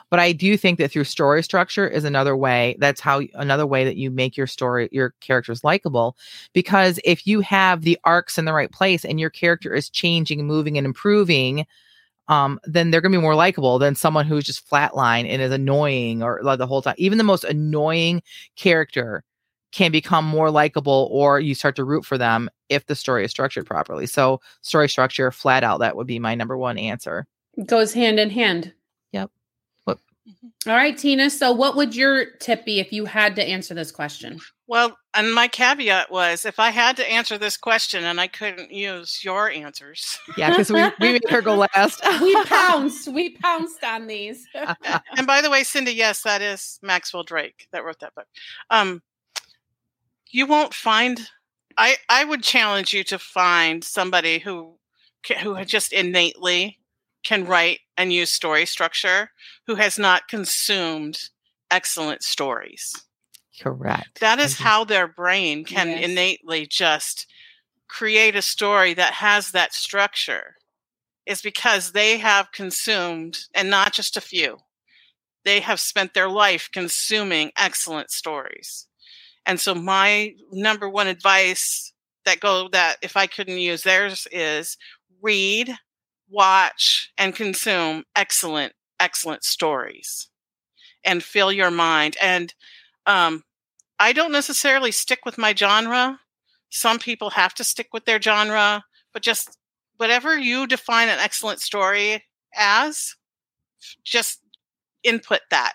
[0.10, 2.78] But I do think that through story structure is another way.
[2.80, 6.16] That's how another way that you make your story, your characters likable.
[6.54, 10.46] Because if you have the arcs in the right place and your character is changing,
[10.48, 11.66] moving, and improving,
[12.30, 15.52] um, then they're going to be more likable than someone who's just flatline and is
[15.52, 16.96] annoying or like the whole time.
[16.98, 18.22] Even the most annoying
[18.56, 19.24] character
[19.78, 23.30] can become more likable or you start to root for them if the story is
[23.30, 24.08] structured properly.
[24.08, 27.28] So, story structure, flat out, that would be my number one answer.
[27.64, 28.74] Goes hand in hand.
[29.12, 29.30] Yep.
[29.84, 30.00] What?
[30.66, 31.30] All right, Tina.
[31.30, 34.40] So, what would your tip be if you had to answer this question?
[34.66, 38.72] Well, and my caveat was if I had to answer this question and I couldn't
[38.72, 40.18] use your answers.
[40.38, 42.02] Yeah, because we, we made her go last.
[42.24, 43.10] we pounced.
[43.10, 44.44] We pounced on these.
[44.56, 48.26] and by the way, Cindy, yes, that is Maxwell Drake that wrote that book.
[48.72, 49.04] Um,
[50.32, 51.30] you won't find
[51.78, 54.78] I I would challenge you to find somebody who
[55.42, 56.80] who just innately
[57.24, 59.32] can write and use story structure
[59.66, 61.30] who has not consumed
[61.70, 62.94] excellent stories.
[63.60, 64.20] Correct.
[64.20, 64.64] That is mm-hmm.
[64.64, 66.06] how their brain can yes.
[66.06, 67.28] innately just
[67.88, 70.56] create a story that has that structure
[71.26, 74.58] is because they have consumed and not just a few.
[75.44, 78.88] They have spent their life consuming excellent stories.
[79.48, 81.94] And so my number one advice
[82.26, 84.78] that go that if I couldn't use theirs is
[85.22, 85.74] read,
[86.30, 90.30] watch, and consume excellent, excellent stories
[91.06, 92.18] and fill your mind.
[92.22, 92.54] And
[93.06, 93.46] um,
[93.98, 96.20] I don't necessarily stick with my genre.
[96.70, 98.84] Some people have to stick with their genre,
[99.14, 99.58] but just
[99.96, 103.16] whatever you define an excellent story as,
[104.04, 104.42] just
[105.04, 105.74] input that.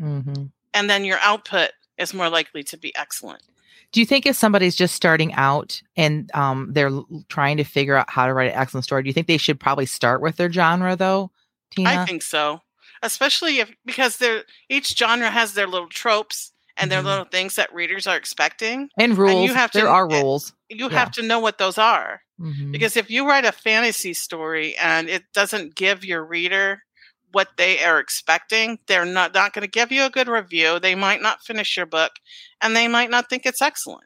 [0.00, 0.46] Mm-hmm.
[0.74, 3.42] And then your output is more likely to be excellent.
[3.92, 6.90] Do you think if somebody's just starting out and um, they're
[7.28, 9.60] trying to figure out how to write an excellent story, do you think they should
[9.60, 11.30] probably start with their genre though,
[11.70, 11.90] Tina?
[11.90, 12.60] I think so,
[13.02, 17.04] especially if because they're each genre has their little tropes and their Mhm.
[17.04, 18.88] little things that readers are expecting.
[18.98, 19.46] and rules.
[19.46, 20.54] you have there to- are eh, rules.
[20.70, 20.98] You Yeah.
[20.98, 22.22] have to know what those are.
[22.40, 22.72] Mhm.
[22.72, 26.82] Because if you write a fantasy story and it doesn't give your reader
[27.32, 30.78] what they are expecting, they're not, not going to give you a good review.
[30.78, 32.12] They might not finish your book
[32.60, 34.04] and they might not think it's excellent.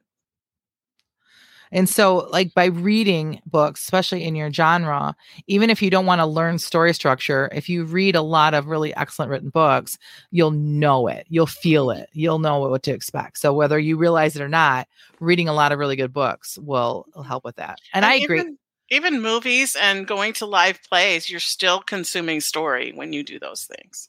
[1.73, 6.21] And so, like by reading books, especially in your genre, even if you don't want
[6.21, 9.99] to learn story structure, if you read a lot of really excellent written books,
[10.31, 13.39] you'll know it, you'll feel it, you'll know what to expect.
[13.39, 14.87] So, whether you realize it or not,
[15.21, 17.81] reading a lot of really good books will, will help with that.
[17.93, 18.57] And, I agree.
[18.91, 23.39] Even, even movies and going to live plays, you're still consuming story when you do
[23.39, 24.09] those things.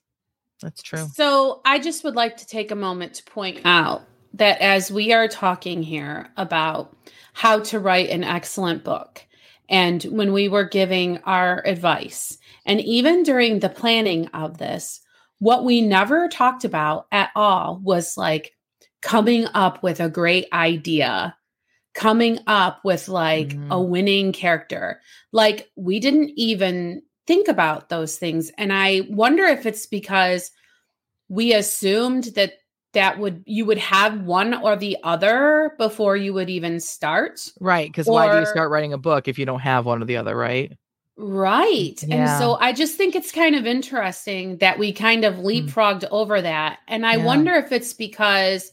[0.61, 1.07] That's true.
[1.13, 5.13] So I just would like to take a moment to point out that as we
[5.13, 6.95] are talking here about
[7.33, 9.23] how to write an excellent book,
[9.69, 15.01] and when we were giving our advice, and even during the planning of this,
[15.39, 18.55] what we never talked about at all was like
[19.01, 21.36] coming up with a great idea,
[21.97, 23.71] coming up with like Mhm.
[23.71, 25.01] a winning character.
[25.31, 28.51] Like we didn't even think about those things.
[28.57, 30.51] And I wonder if it's because
[31.27, 32.53] we assumed that
[32.93, 37.41] that would you would have one or the other before you would even start.
[37.59, 37.89] Right.
[37.89, 40.17] Because why do you start writing a book if you don't have one or the
[40.17, 40.71] other, right?
[41.17, 42.01] Right.
[42.03, 46.41] And so I just think it's kind of interesting that we kind of leapfrogged over
[46.43, 46.77] that.
[46.87, 47.25] And I Yeah.
[47.25, 48.71] wonder if it's because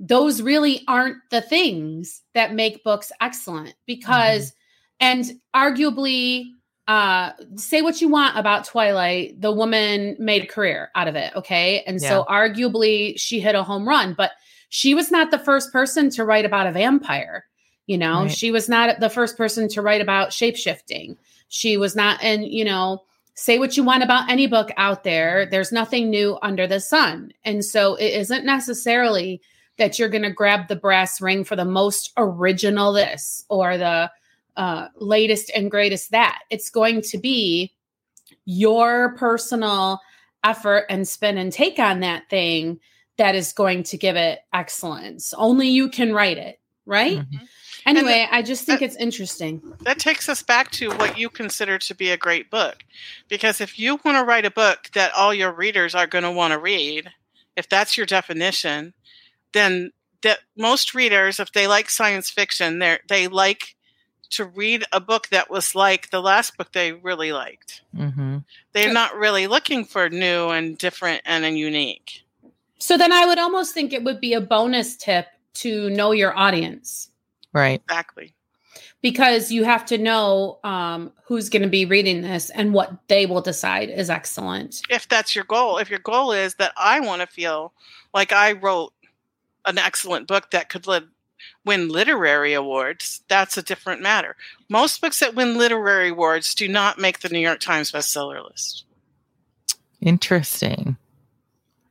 [0.00, 4.52] those really aren't the things that make books excellent because
[5.00, 6.46] and arguably
[6.88, 11.32] uh say what you want about twilight the woman made a career out of it
[11.36, 11.82] okay?
[11.86, 14.32] And so arguably she hit a home run but
[14.68, 17.44] she was not the first person to write about a vampire
[17.86, 18.22] you know?
[18.22, 18.30] Right.
[18.30, 21.16] she was not the first person to write about shapeshifting.
[21.48, 23.02] She was not and you know
[23.34, 27.32] say what you want about any book out there there's nothing new under the sun.
[27.44, 29.40] And so it isn't necessarily
[29.78, 34.10] that you're going to grab the brass ring for the most original this or the
[34.56, 36.42] uh, latest and greatest that.
[36.50, 37.74] It's going to be
[38.44, 40.00] your personal
[40.44, 42.78] effort and spin and take on that thing
[43.16, 45.32] that is going to give it excellence.
[45.34, 47.18] Only you can write it, right?
[47.18, 47.48] Mhm.
[47.86, 49.62] Anyway, I just think uh, it's interesting.
[49.82, 52.82] That takes us back to what you consider to be a great book.
[53.28, 56.30] Because if you want to write a book that all your readers are going to
[56.30, 57.10] want to read,
[57.56, 58.94] if that's your definition,
[59.54, 63.74] then that most readers, if they like science fiction, they they like
[64.30, 67.82] to read a book that was like the last book they really liked.
[67.96, 68.44] Mhm.
[68.72, 72.22] They're not really looking for new and different and, and unique.
[72.78, 76.36] So then I would almost think it would be a bonus tip to know your
[76.36, 77.10] audience
[77.52, 77.80] Right.
[77.88, 78.34] Exactly.
[79.02, 83.26] because you have to know um, who's going to be reading this and what they
[83.26, 84.80] will decide is excellent.
[84.90, 87.72] If that's your goal, if your goal is that I want to feel
[88.12, 88.92] like I wrote
[89.66, 91.08] an excellent book that could live,
[91.64, 94.36] win literary awards, that's a different matter.
[94.68, 98.84] Most books that win literary awards do not make the New York Times bestseller list.
[100.00, 100.96] Interesting.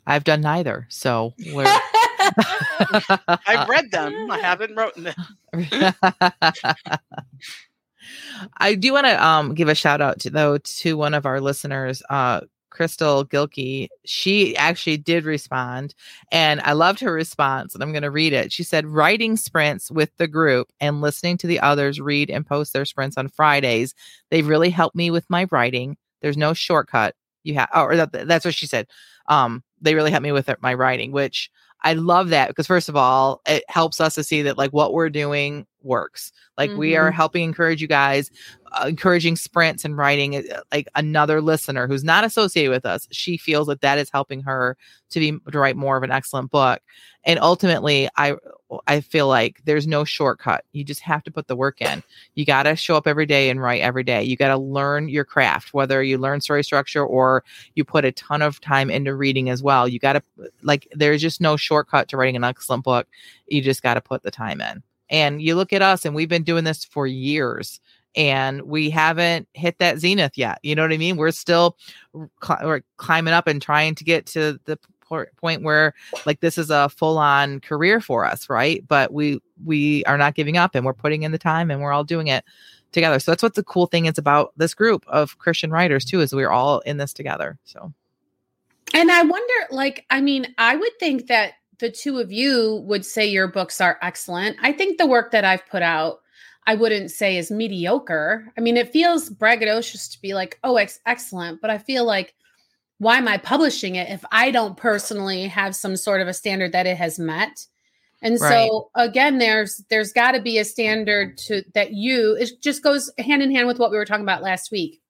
[0.06, 0.86] I've done neither.
[0.90, 1.66] So we're
[3.48, 4.32] I've read them.
[4.32, 5.16] I haven't written them.
[8.58, 11.40] I do want to um give a shout out to though to one of our
[11.42, 12.42] listeners, uh
[12.74, 13.88] Crystal Gilkey.
[14.04, 15.94] She actually did respond
[16.32, 18.52] and I loved her response and I'm going to read it.
[18.52, 22.74] She said writing sprints with the group and listening to the others read and post
[22.74, 23.94] their sprints on Fridays.
[24.32, 25.98] They've really helped me with my writing.
[26.22, 27.16] There's no shortcut.
[27.44, 28.88] You have oh, or that, that's what she said.
[29.28, 31.52] Um they really helped me with my writing, which
[31.84, 34.94] I love that because first of all, it helps us to see that like what
[34.94, 36.32] we're doing works.
[36.58, 38.32] Like we are helping encourage you guys,
[38.72, 40.36] uh, encouraging sprints and writing.
[40.36, 44.42] uh, Like another listener who's not associated with us, she feels that that is helping
[44.42, 44.78] her
[45.12, 46.82] to be to write more of an excellent book.
[47.26, 48.36] And ultimately, I
[48.88, 50.66] I feel like there's no shortcut.
[50.72, 52.04] You just have to put the work in.
[52.34, 54.24] You got to show up every day and write every day.
[54.24, 57.44] You got to learn your craft, whether you learn story structure or
[57.76, 59.88] you put a ton of time into reading as well.
[59.88, 60.24] You got to
[60.64, 63.08] like there's just no shortcut to writing an excellent book.
[63.48, 64.84] You just got to put the time in.
[65.10, 67.80] And you look at us and we've been doing this for years
[68.16, 70.60] and we haven't hit that zenith yet.
[70.64, 71.18] You know what I mean?
[71.18, 71.78] We're still
[72.44, 75.94] cl- we're climbing up and trying to get to the po- point where
[76.26, 78.84] like this is a full on career for us, right?
[78.88, 81.92] But we we are not giving up and we're putting in the time and we're
[81.92, 82.46] all doing it
[82.92, 83.20] together.
[83.20, 86.34] So that's what the cool thing is about this group of Christian writers too is
[86.34, 87.58] we're all in this together.
[87.64, 87.92] So
[88.94, 93.06] And I wonder, like, I mean, I would think that the two of you would
[93.06, 94.56] say your books are excellent.
[94.62, 96.22] I think the work that I've put out,
[96.66, 98.50] I wouldn't say is mediocre.
[98.58, 101.60] I mean, it feels braggadocious to be like, oh, ex- excellent.
[101.60, 102.36] But I feel like,
[103.00, 106.72] why am I publishing it if I don't personally have some sort of a standard
[106.72, 107.66] that it has met?
[108.22, 108.70] And Right.
[108.70, 113.12] so again, there's there's got to be a standard to that you it just goes
[113.18, 115.02] hand in hand with what we were talking about last week.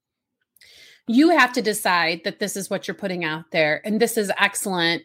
[1.05, 4.31] You have to decide that this is what you're putting out there and this is
[4.39, 5.03] excellent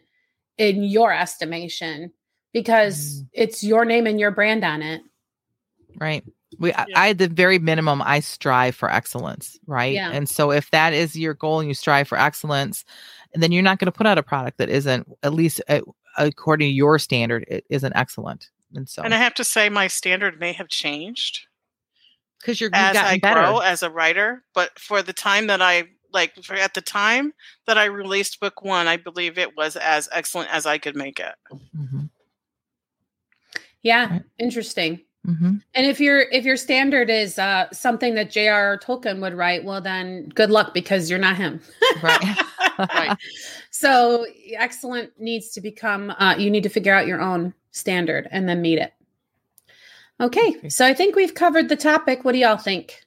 [0.59, 2.11] in your estimation
[2.53, 3.27] because Mm.
[3.33, 5.01] it's your name and your brand on it.
[5.97, 6.23] Right.
[6.59, 6.99] We, I- Yeah.
[6.99, 9.57] I, at the very minimum, I strive for excellence.
[9.65, 9.93] Right.
[9.93, 10.11] Yeah.
[10.11, 12.85] And so if that is your goal and you strive for excellence,
[13.33, 15.81] then you're not going to put out a product that isn't, at least uh,
[16.17, 18.49] according to your standard, it isn't excellent.
[18.75, 21.41] And so, And I have to say, my standard may have changed
[22.39, 23.41] because you're, as I better.
[23.41, 24.43] grow as a writer.
[24.53, 27.33] But for the time that I like, for at the time
[27.67, 31.19] that I released book one, I believe it was as excellent as I could make
[31.19, 31.35] it.
[31.75, 32.05] hmm
[33.81, 34.23] Yeah, Right.
[34.37, 35.01] interesting.
[35.25, 38.79] hmm And if your if your standard is uh something that J.R.R.
[38.79, 41.61] Tolkien would write, well then good luck because you're not him.
[42.01, 42.37] Right.
[42.93, 43.17] Right.
[43.71, 48.47] So excellent needs to become uh you need to figure out your own standard and
[48.47, 48.93] then meet it.
[50.21, 50.69] Okay, Okay.
[50.69, 52.23] so I think we've covered the topic.
[52.25, 53.01] What do y'all think?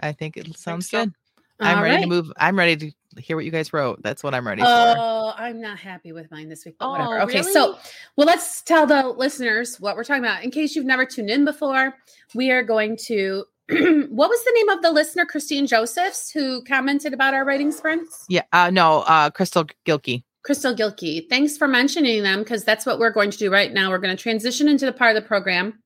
[0.00, 1.04] I think it sounds so.
[1.04, 1.14] good.
[1.62, 2.32] I'm All ready to move.
[2.36, 4.02] I'm ready to hear what you guys wrote.
[4.02, 4.68] That's what I'm ready for.
[4.68, 7.20] Oh, I'm not happy with mine this week, but whatever.
[7.20, 7.78] Oh, Okay, so
[8.16, 10.44] well, let's tell the listeners what we're talking about.
[10.44, 11.94] In case you've never tuned in before,
[12.34, 13.44] we are going to.
[13.68, 18.26] what was the name of the listener, Christine Josephs, who commented about our writing sprints?
[18.28, 18.42] Yeah.
[18.52, 20.24] Uh, no, uh, Crystal Gilkey.
[20.44, 21.28] Crystal Gilkey.
[21.28, 23.90] Thanks for mentioning them because that's what we're going to do right now.
[23.90, 25.78] We're going to transition into the part of the program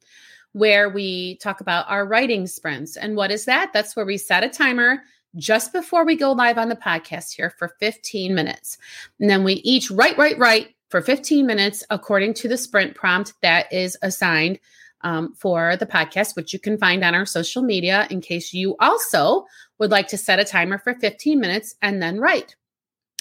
[0.52, 2.96] where we talk about our writing sprints.
[2.96, 3.72] And what is that?
[3.74, 5.02] That's where we set a timer
[5.36, 8.78] just before we go live on the podcast here for 15 minutes.
[9.20, 13.34] And then we each write, write, write for 15 minutes according to the sprint prompt
[13.42, 14.58] that is assigned
[15.02, 18.76] um, for the podcast, which you can find on our social media in case you
[18.80, 19.44] also
[19.78, 22.56] would like to set a timer for 15 minutes and then write.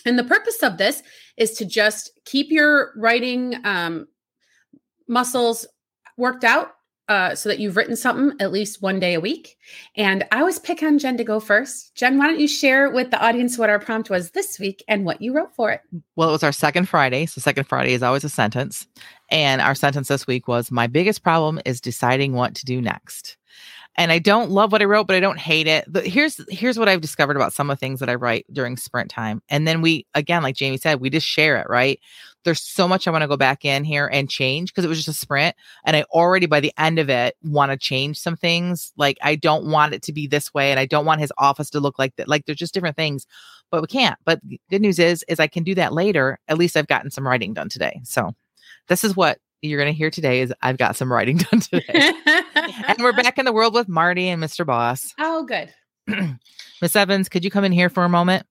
[0.06, 1.04] And the purpose of this
[1.38, 4.08] is to just keep your writing um,
[5.08, 5.68] muscles
[6.18, 6.76] worked out
[7.08, 9.58] uh, so that you've written something at least one day a week.
[9.96, 11.96] And I always pick on Jen to go first.
[11.96, 15.06] Jen, why don't you share with the audience what our prompt was this week and
[15.06, 15.82] what you wrote for it?
[16.16, 17.26] Well, it was our second Friday.
[17.26, 18.88] So, second Friday is always a sentence.
[19.30, 23.38] And our sentence this week was My biggest problem is deciding what to do next.
[23.98, 25.86] And I don't love what I wrote, but I don't hate it.
[25.88, 28.78] But here's here's what I've discovered about some of the things that I write during
[28.78, 29.42] sprint time.
[29.50, 32.00] And then we again, like Jamie said, we just share it, right?
[32.44, 34.98] There's so much I want to go back in here and change because it was
[34.98, 35.56] just a sprint.
[35.86, 38.92] And I already by the end of it want to change some things.
[38.98, 41.70] Like I don't want it to be this way, and I don't want his office
[41.72, 42.28] to look like that.
[42.28, 43.26] Like there's just different things
[43.72, 44.18] but we can't.
[44.26, 46.40] But good news is, is I can do that later.
[46.48, 48.00] At least I've gotten some writing done today.
[48.04, 48.34] So
[48.88, 52.14] this is what you're going to hear today is I've got some writing done today.
[52.88, 54.66] and we're back in the world with Marnie and Mr.
[54.66, 55.14] Boss.
[55.20, 55.74] Oh, good.
[56.82, 58.46] Miss Evans, could you come in here for a moment?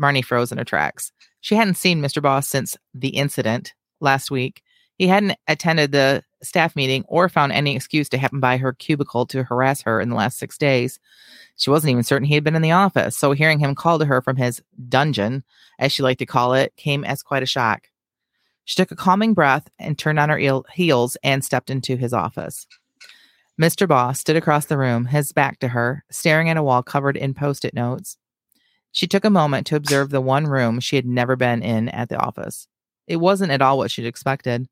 [0.00, 1.12] Marnie froze in her tracks.
[1.40, 2.20] She hadn't seen Mr.
[2.20, 4.62] Boss since the incident last week.
[4.98, 9.26] He hadn't attended the staff meeting or found any excuse to happen by her cubicle
[9.26, 10.98] to harass her in the last six days.
[11.56, 14.04] She wasn't even certain he had been in the office, so hearing him call to
[14.04, 15.44] her from his dungeon,
[15.78, 17.88] as she liked to call it, came as quite a shock.
[18.66, 22.12] She took a calming breath and turned on her eel- heels and stepped into his
[22.12, 22.66] office.
[23.60, 23.88] Mr.
[23.88, 27.32] Boss stood across the room, his back to her, staring at a wall covered in
[27.32, 28.18] post it notes.
[28.90, 32.08] She took a moment to observe the one room she had never been in at
[32.08, 32.66] the office.
[33.06, 34.66] It wasn't at all what she'd expected.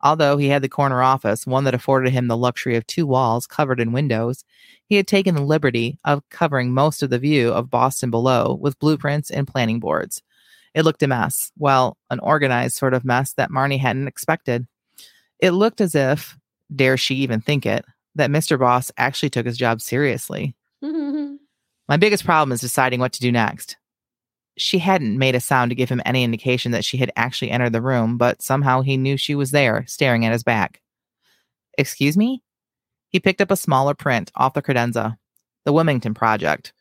[0.00, 3.46] Although he had the corner office, one that afforded him the luxury of two walls
[3.46, 4.44] covered in windows,
[4.86, 8.78] he had taken the liberty of covering most of the view of Boston below with
[8.78, 10.22] blueprints and planning boards.
[10.74, 11.52] It looked a mess.
[11.56, 14.66] Well, an organized sort of mess that Marnie hadn't expected.
[15.38, 16.36] It looked as if,
[16.74, 17.84] dare she even think it,
[18.16, 18.58] that Mr.
[18.58, 20.54] Boss actually took his job seriously.
[20.82, 23.76] My biggest problem is deciding what to do next.
[24.56, 27.72] She hadn't made a sound to give him any indication that she had actually entered
[27.72, 30.80] the room, but somehow he knew she was there, staring at his back.
[31.76, 32.42] Excuse me?
[33.08, 35.18] He picked up a smaller print off the credenza.
[35.64, 36.72] The Wilmington Project.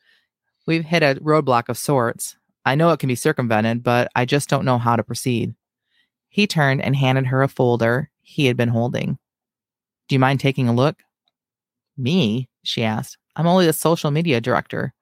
[0.66, 2.36] We've hit a roadblock of sorts.
[2.66, 5.56] I know it can be circumvented, but I just don't know how to proceed.
[6.30, 9.20] He turned and handed her a folder he had been holding.
[10.08, 11.04] Do you mind taking a look?
[11.98, 12.50] Me?
[12.64, 13.18] she asked.
[13.36, 14.94] I'm only the social media director.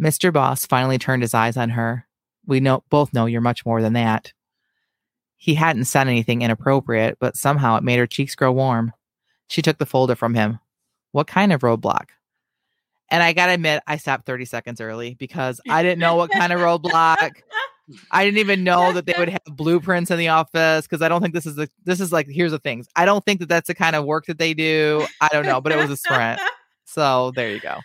[0.00, 0.32] Mr.
[0.32, 2.06] Boss finally turned his eyes on her.
[2.46, 4.32] We know both know you're much more than that.
[5.36, 8.92] He hadn't said anything inappropriate, but somehow it made her cheeks grow warm.
[9.48, 10.60] She took the folder from him.
[11.12, 12.08] What kind of roadblock?
[13.10, 16.52] And I gotta admit, I stopped 30 seconds early because I didn't know what kind
[16.52, 17.32] of roadblock.
[18.10, 21.22] I didn't even know that they would have blueprints in the office because I don't
[21.22, 22.88] think this is the this is like here's the things.
[22.96, 25.06] I don't think that that's the kind of work that they do.
[25.20, 26.40] I don't know, but it was a sprint.
[26.84, 27.78] So there you go.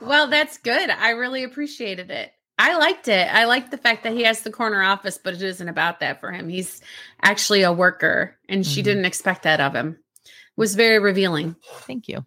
[0.00, 0.88] Well, that's good.
[0.88, 2.32] I really appreciated it.
[2.58, 3.26] I liked it.
[3.32, 6.20] I liked the fact that he has the corner office, but it isn't about that
[6.20, 6.48] for him.
[6.48, 6.80] He's
[7.22, 8.84] actually a worker, and she Mhm.
[8.84, 9.98] didn't expect that of him.
[10.24, 11.56] It was very revealing.
[11.86, 12.24] Thank you.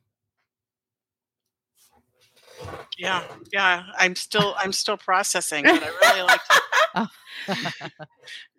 [2.97, 3.83] Yeah, yeah.
[3.97, 7.09] I'm still I'm still processing, but I really liked it.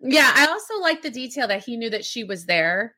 [0.01, 2.95] Yeah, I also like the detail that he knew that she was there,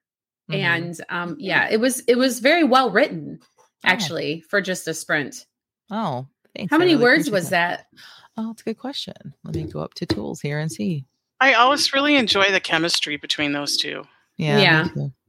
[0.49, 0.55] Mhm.
[0.55, 3.39] and um, yeah, it was it was very well written,
[3.85, 5.45] actually, for just a sprint.
[5.91, 6.69] oh, thanks.
[6.71, 7.87] How I many really words was that?
[8.35, 9.15] Oh, that's a good question.
[9.43, 11.05] Let me go up to tools here and see.
[11.39, 14.03] I always really enjoy the chemistry between those two.
[14.37, 14.59] Yeah.
[14.59, 14.87] Yeah.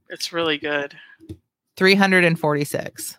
[0.09, 0.95] It's really good.
[1.77, 3.17] 346.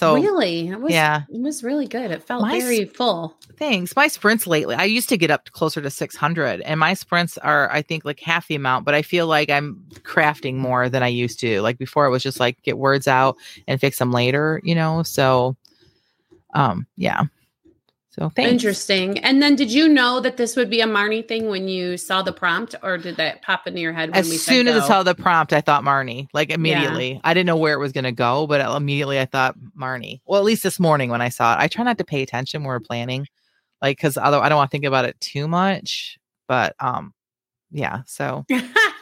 [0.00, 1.24] So really, it was, yeah.
[1.28, 2.10] it was really good.
[2.10, 3.36] It felt My very full.
[3.58, 3.94] Thanks.
[3.94, 7.70] My sprints lately, I used to get up closer to 600, and my sprints are,
[7.70, 11.08] I think, like half the amount, but I feel like I'm crafting more than I
[11.08, 11.60] used to.
[11.60, 13.36] Like before, it was just like get words out
[13.68, 15.02] and fix them later, you know?
[15.02, 15.58] So,
[16.54, 17.24] um, yeah.
[18.10, 18.50] So thanks.
[18.50, 19.18] Interesting.
[19.20, 22.22] And then, did you know that this would be a Marnie thing when you saw
[22.22, 24.86] the prompt, or did that pop into your head when we As soon as I
[24.86, 27.20] saw the prompt, I thought Marnie, like immediately.
[27.22, 30.20] I didn't know where it was going to go, but immediately I thought Marnie.
[30.26, 32.62] Well, at least this morning when I saw it, I try not to pay attention
[32.62, 33.28] when we're planning,
[33.80, 37.14] like, because although I don't want to think about it too much, but um,
[37.70, 38.02] yeah.
[38.06, 38.44] So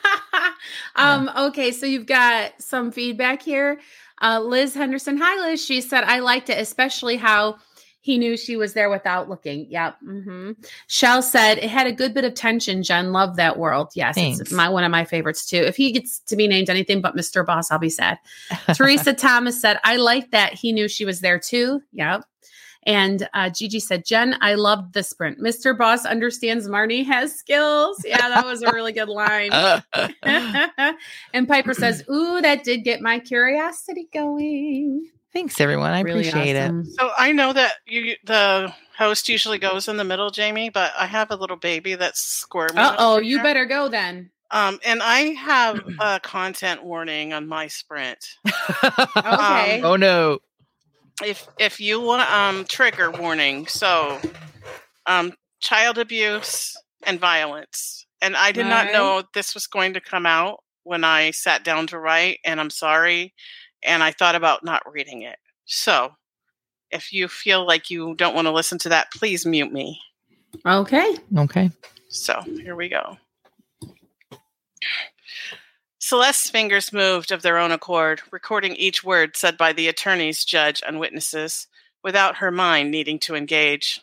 [0.96, 3.80] um, okay, so you've got some feedback here.
[4.20, 5.16] Uh, Liz Henderson.
[5.16, 5.64] Hi, Liz.
[5.64, 7.58] She said, I liked it, especially how
[8.08, 9.66] he knew she was there without looking.
[9.68, 9.98] Yep.
[10.00, 10.52] hmm
[10.86, 12.82] Shell said it had a good bit of tension.
[12.82, 13.90] Jen loved that world.
[13.94, 15.58] Yes, it's my one of my favorites too.
[15.58, 17.44] If he gets to be named anything but Mr.
[17.44, 18.18] Boss, I'll be sad.
[18.72, 21.82] Teresa Thomas said, I like that he knew she was there too.
[21.92, 22.24] Yep.
[22.84, 25.38] And uh, Gigi said, Jen, I loved the sprint.
[25.38, 25.76] Mr.
[25.76, 28.00] Boss understands Marnie has skills.
[28.06, 29.50] Yeah, that was a really good line.
[31.34, 35.10] and Piper says, Ooh, that did get my curiosity going.
[35.38, 35.92] Thanks, everyone.
[35.92, 36.86] I Really appreciate it.
[36.98, 41.06] So I know that you the host usually goes in the middle, Jamie, but I
[41.06, 42.78] have a little baby that's squirming.
[42.78, 43.44] Uh oh, you here.
[43.44, 44.30] better go then.
[44.50, 48.18] Um, and I have a content warning on my sprint.
[49.16, 49.80] Okay.
[49.84, 50.40] oh no.
[51.24, 54.20] if if you want um trigger warning so
[55.06, 58.92] um child abuse and violence and i did not Alright.
[58.92, 62.70] know this was going to come out when i sat down to write and i'm
[62.70, 63.34] sorry
[63.82, 66.10] and i thought about not reading it so
[66.90, 70.00] if you feel like you don't want to listen to that please mute me
[70.64, 71.14] Okay.
[71.36, 71.70] Okay.
[72.08, 73.16] so here we go
[76.00, 80.82] Celeste's fingers moved of their own accord, recording each word said by the attorneys, judge,
[80.86, 81.66] and witnesses,
[82.02, 84.00] without her mind needing to engage.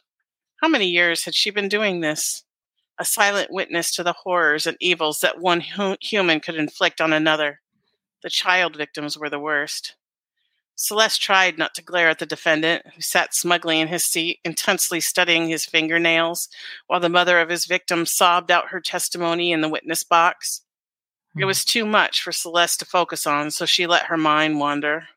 [0.62, 2.44] How many years had she been doing this?
[3.00, 7.12] A silent witness to the horrors and evils that one hu- human could inflict on
[7.14, 7.62] another.
[8.26, 9.94] The child victims were the worst.
[10.74, 15.00] Celeste tried not to glare at the defendant, who sat smugly in his seat, intensely
[15.00, 16.50] studying his fingernails,
[16.88, 20.64] while the mother of his victim sobbed out her testimony in the witness box.
[21.36, 21.46] It hmm.
[21.46, 25.10] was too much for Celeste to focus on, so she let her mind wander.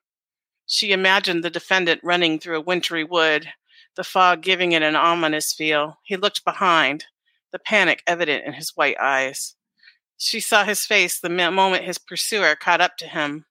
[0.66, 3.48] She imagined the defendant running through a wintry wood,
[3.96, 5.98] the fog giving it an ominous feel.
[6.02, 7.06] He looked behind,
[7.52, 9.54] the panic evident in his white eyes.
[10.18, 13.46] She saw his face the moment his pursuer caught up to him.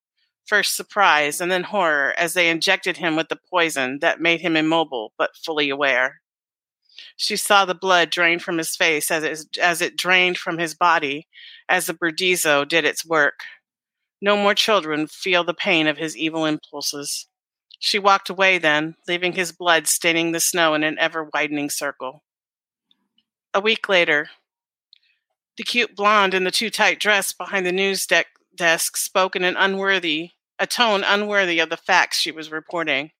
[0.45, 4.55] First surprise and then horror as they injected him with the poison that made him
[4.55, 6.21] immobile but fully aware.
[7.15, 10.73] She saw the blood drain from his face as it, as it drained from his
[10.73, 11.27] body,
[11.69, 13.41] as the Burdizzo did its work.
[14.21, 17.27] No more children feel the pain of his evil impulses.
[17.79, 22.23] She walked away then, leaving his blood staining the snow in an ever widening circle.
[23.53, 24.29] A week later,
[25.57, 29.43] the cute blonde in the too tight dress behind the news de- desk spoke in
[29.43, 33.11] an unworthy, a tone unworthy of the facts she was reporting.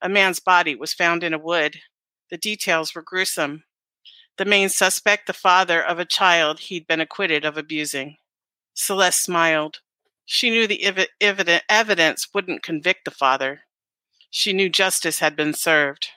[0.00, 1.80] A man's body was found in a wood.
[2.30, 3.64] The details were gruesome.
[4.36, 8.16] The main suspect, the father of a child he'd been acquitted of abusing.
[8.74, 9.80] Celeste smiled.
[10.24, 10.82] She knew the
[11.20, 13.62] evident evidence wouldn't convict the father.
[14.30, 16.08] She knew justice had been served.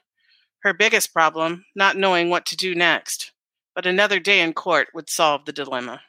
[0.63, 3.31] Her biggest problem, not knowing what to do next.
[3.77, 6.01] But another day in court would solve the dilemma.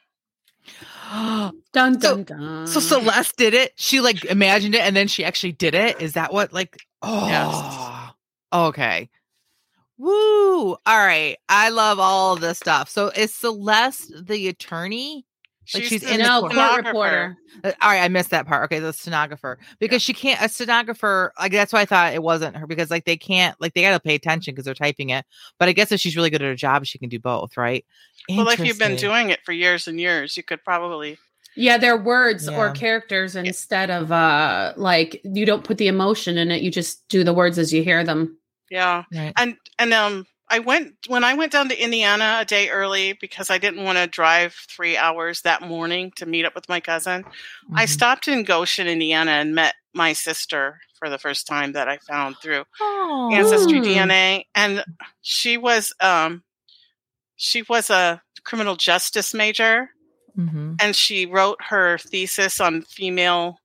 [1.11, 2.65] Dun So- dun dun.
[2.67, 3.73] So Celeste did it.
[3.75, 6.01] She like imagined it and then she actually did it.
[6.01, 8.09] Is that what like oh
[8.53, 9.11] okay.
[9.99, 10.71] Woo.
[10.71, 11.37] All right.
[11.47, 12.89] I love all of this stuff.
[12.89, 15.27] So is Celeste the attorney?
[15.73, 16.53] Like She's she's the in the no, court.
[16.53, 17.37] court reporter.
[17.63, 18.65] Uh, all right, I missed that part.
[18.65, 21.31] Okay, the stenographer because she can't a stenographer.
[21.39, 23.91] Like that's why I thought it wasn't her because like they can't like they got
[23.91, 25.25] to pay attention because they're typing it.
[25.59, 27.85] But I guess if she's really good at her job, she can do both, right?
[28.29, 31.17] Well, if you've been doing it for years and years, you could probably.
[31.55, 36.51] Yeah, they're words or characters instead of uh like you don't put the emotion in
[36.51, 36.61] it.
[36.61, 38.37] You just do the words as you hear them.
[38.69, 39.03] Yeah.
[39.13, 39.33] Right.
[39.37, 43.49] And and um I went when I went down to Indiana a day early because
[43.51, 47.23] I didn't want to drive three hours that morning to meet up with my cousin.
[47.75, 47.89] I Mhm.
[47.89, 52.37] stopped in Goshen, Indiana, and met my sister for the first time that I found
[52.41, 53.29] through Oh.
[53.33, 53.83] Ancestry Hmm.
[53.85, 54.83] DNA, and
[55.21, 56.43] she was um
[57.35, 59.91] she was a criminal justice major,
[60.37, 60.75] Mhm.
[60.81, 63.59] and she wrote her thesis on female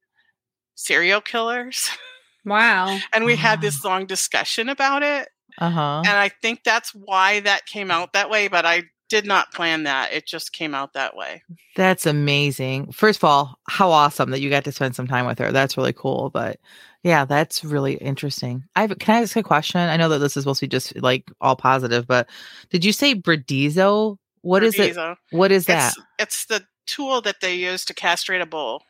[0.77, 1.89] serial killers,
[2.45, 2.99] Wow.
[3.13, 5.29] and we had this long discussion about it.
[5.59, 6.03] Uh-huh.
[6.05, 8.49] and I think that's why that came out that way.
[8.49, 11.43] But I did not plan that; it just came out that way.
[11.77, 12.93] That's amazing.
[12.93, 15.53] First of all, how awesome that you got to spend some time with her.
[15.53, 16.31] That's really cool.
[16.31, 16.59] But
[17.03, 18.65] yeah, that's really interesting.
[18.75, 19.81] I have, can I ask a question?
[19.81, 22.29] I know that this is supposed to be just like all positive, but
[22.71, 24.19] did you say Bradizo?
[24.41, 24.97] What is it?
[25.31, 25.93] What is that?
[25.93, 28.83] It's it's the tool that they use to castrate a bull.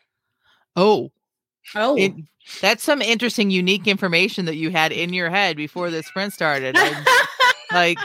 [0.76, 1.10] Oh,
[1.74, 1.96] Oh.
[1.96, 2.12] it,
[2.60, 6.76] that's some interesting, unique information that you had in your head before the sprint started.
[7.72, 7.98] Like,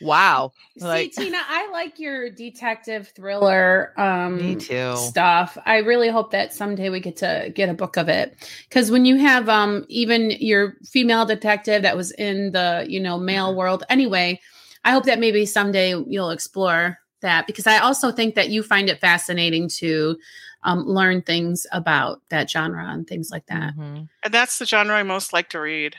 [0.00, 0.52] wow.
[0.78, 4.94] See, Tina, I like your detective thriller um me too.
[4.96, 5.58] stuff.
[5.66, 8.36] I really hope that someday we get to get a book of it.
[8.70, 13.18] Cuz when you have um even your female detective that was in the, you know,
[13.18, 14.40] male world anyway,
[14.84, 18.88] I hope that maybe someday you'll explore that because I also think that you find
[18.88, 20.16] it fascinating to
[20.62, 23.76] um, learn things about that genre and things like that.
[23.76, 24.08] Mhm.
[24.24, 25.96] And that's the genre I most like to read.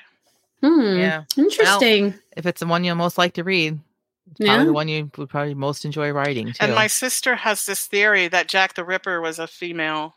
[0.62, 0.98] Hmm.
[0.98, 1.24] Yeah.
[1.38, 2.16] Interesting.
[2.36, 3.80] If it's the one you'll most like to read,
[4.32, 4.64] it's probably yeah.
[4.66, 6.58] the one you would probably most enjoy writing too.
[6.60, 10.16] And my sister has this theory that Jack the Ripper was a female.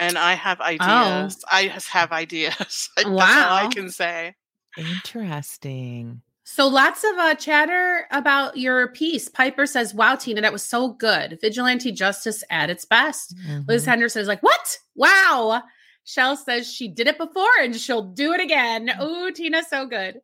[0.00, 1.44] And I have ideas.
[1.50, 2.90] I just have ideas.
[2.96, 4.36] Like, That's all I can say.
[4.76, 6.22] Interesting.
[6.50, 9.28] So lots of uh, chatter about your piece.
[9.28, 11.38] Piper says, "Wow, Tina, that was so good.
[11.42, 13.34] Vigilante justice at its best."
[13.68, 13.86] Liz Mhm.
[13.86, 14.78] Henderson is like, "What?
[14.94, 15.62] Wow."
[16.04, 18.90] Shell says she did it before and she'll do it again.
[19.02, 20.20] Ooh, Tina, so good.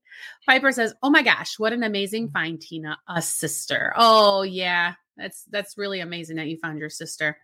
[0.49, 5.45] Piper says, "Oh my gosh, what an amazing find, Tina, a sister." Oh yeah, that's
[5.51, 7.37] that's really amazing that you found your sister.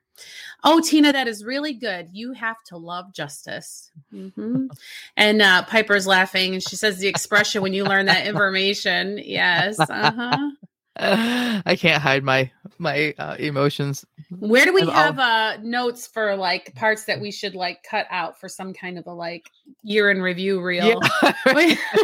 [0.63, 2.09] Oh, Tina, that is really good.
[2.13, 3.91] You have to love justice.
[4.13, 4.69] Mhm.
[5.17, 9.19] And uh, Piper's laughing, and she says the expression when you learn that information.
[9.23, 9.79] Yes.
[9.79, 10.51] Uh-huh.
[10.97, 14.05] I can't hide my my uh, emotions.
[14.31, 18.39] Where do we have uh, notes for like parts that we should like cut out
[18.39, 19.51] for some kind of a like
[19.83, 21.01] year in review reel?
[21.23, 21.33] Yeah,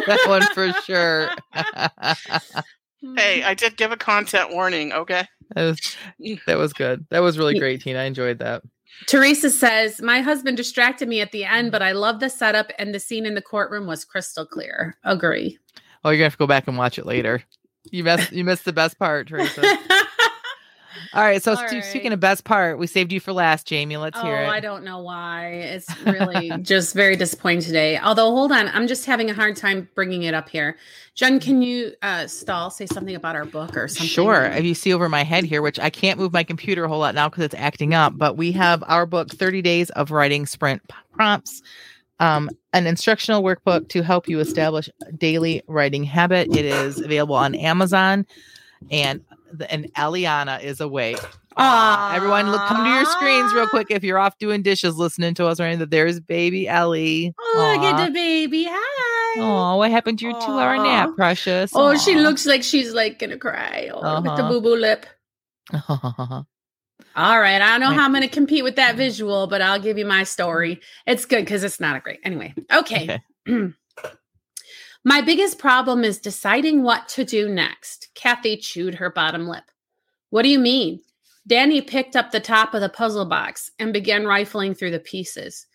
[0.07, 1.29] that one for sure.
[3.15, 3.47] Hey, hmm.
[3.47, 5.27] I did give a content warning, okay?
[5.55, 5.79] that, was,
[6.21, 6.39] mm.
[6.47, 7.05] that was good.
[7.09, 7.59] That was really mm.
[7.59, 7.99] great, Tina.
[7.99, 8.63] I enjoyed that.
[9.05, 11.89] Teresa says, My husband distracted me at the end, but mm-hmm.
[11.89, 14.97] I love the setup and the scene in the courtroom was crystal clear.
[15.03, 15.57] Agree.
[16.03, 17.43] Oh, you're gonna have to go back and watch it later.
[17.91, 19.61] You missed you missed the best part, Teresa.
[21.13, 21.41] All right.
[21.41, 22.13] So All speaking right.
[22.13, 23.97] of best part, we saved you for last, Jamie.
[23.97, 24.47] Let's oh, hear it.
[24.47, 25.47] Oh, I don't know why.
[25.47, 27.97] It's really just very disappointing today.
[27.97, 30.77] Although, hold on, I'm just having a hard time bringing it up here.
[31.15, 34.07] Jen, can you uh, stall say something about our book or something?
[34.07, 34.43] Sure.
[34.45, 36.99] If you see over my head here, which I can't move my computer a whole
[36.99, 40.45] lot now because it's acting up, but we have our book, 30 Days of Writing
[40.45, 40.81] Sprint
[41.13, 41.63] Prompts,
[42.19, 46.55] um, an instructional workbook to help you establish daily writing habit.
[46.55, 48.25] It is available on Amazon,
[48.91, 49.23] and
[49.69, 51.19] and Eliana is awake.
[51.59, 55.33] Aw, everyone, look, come to your screens real quick if you're off doing dishes, listening
[55.35, 55.59] to us.
[55.59, 57.33] Right, that there's baby Ellie.
[57.39, 58.67] Oh, look at the baby.
[58.69, 59.39] Hi.
[59.39, 61.71] Oh, what happened to your two-hour nap, precious?
[61.73, 64.49] Oh, she looks like she's like gonna cry oh, with the Uh-huh.
[64.49, 65.05] boo boo lip.
[65.89, 67.61] All right.
[67.61, 70.23] I don't know how I'm gonna compete with that visual, but I'll give you my
[70.23, 70.79] story.
[71.07, 72.19] It's good because it's not a great.
[72.23, 73.19] Anyway, okay.
[73.47, 73.73] Okay.
[75.07, 78.09] My biggest problem is deciding what to do next.
[78.13, 79.63] Kathy chewed her bottom lip.
[80.31, 80.99] What do you mean?
[81.47, 85.65] Danny picked up the top of the puzzle box and began rifling through the pieces.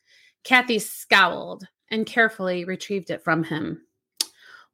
[0.45, 3.81] Kathy scowled and carefully retrieved it from him.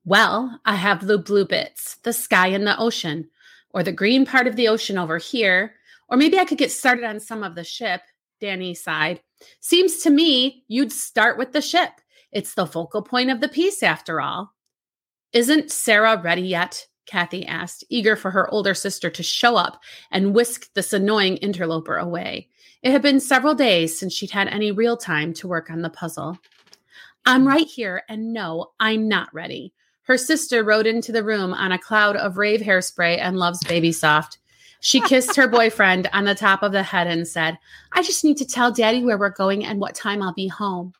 [0.05, 3.31] Well, I have the blue bits, the sky and the ocean,
[3.71, 5.75] or the green part of the ocean over here,
[6.09, 8.01] or maybe I could get started on some of the ship.
[8.41, 9.21] Danny sighed.
[9.61, 11.93] Seems to me you'd start with the ship.
[12.33, 14.55] It's the focal point of the piece, after all.
[15.33, 16.87] Isn't Sarah ready yet?
[17.07, 21.97] Kathy asked, eager for her older sister to show up and whisk this annoying interloper
[21.97, 22.49] away.
[22.83, 25.91] It had been several days since she'd had any real time to work on the
[25.91, 26.39] puzzle.
[27.26, 27.49] I'm mm-hmm.
[27.49, 29.72] right here, and no, I'm not ready.
[30.03, 33.93] Her sister rode into the room on a cloud of rave hairspray and Love's Baby
[33.93, 34.39] Soft.
[34.81, 37.59] She kissed her boyfriend on the top of the head and said,
[37.93, 40.93] I just need to tell daddy where we're going and what time I'll be home.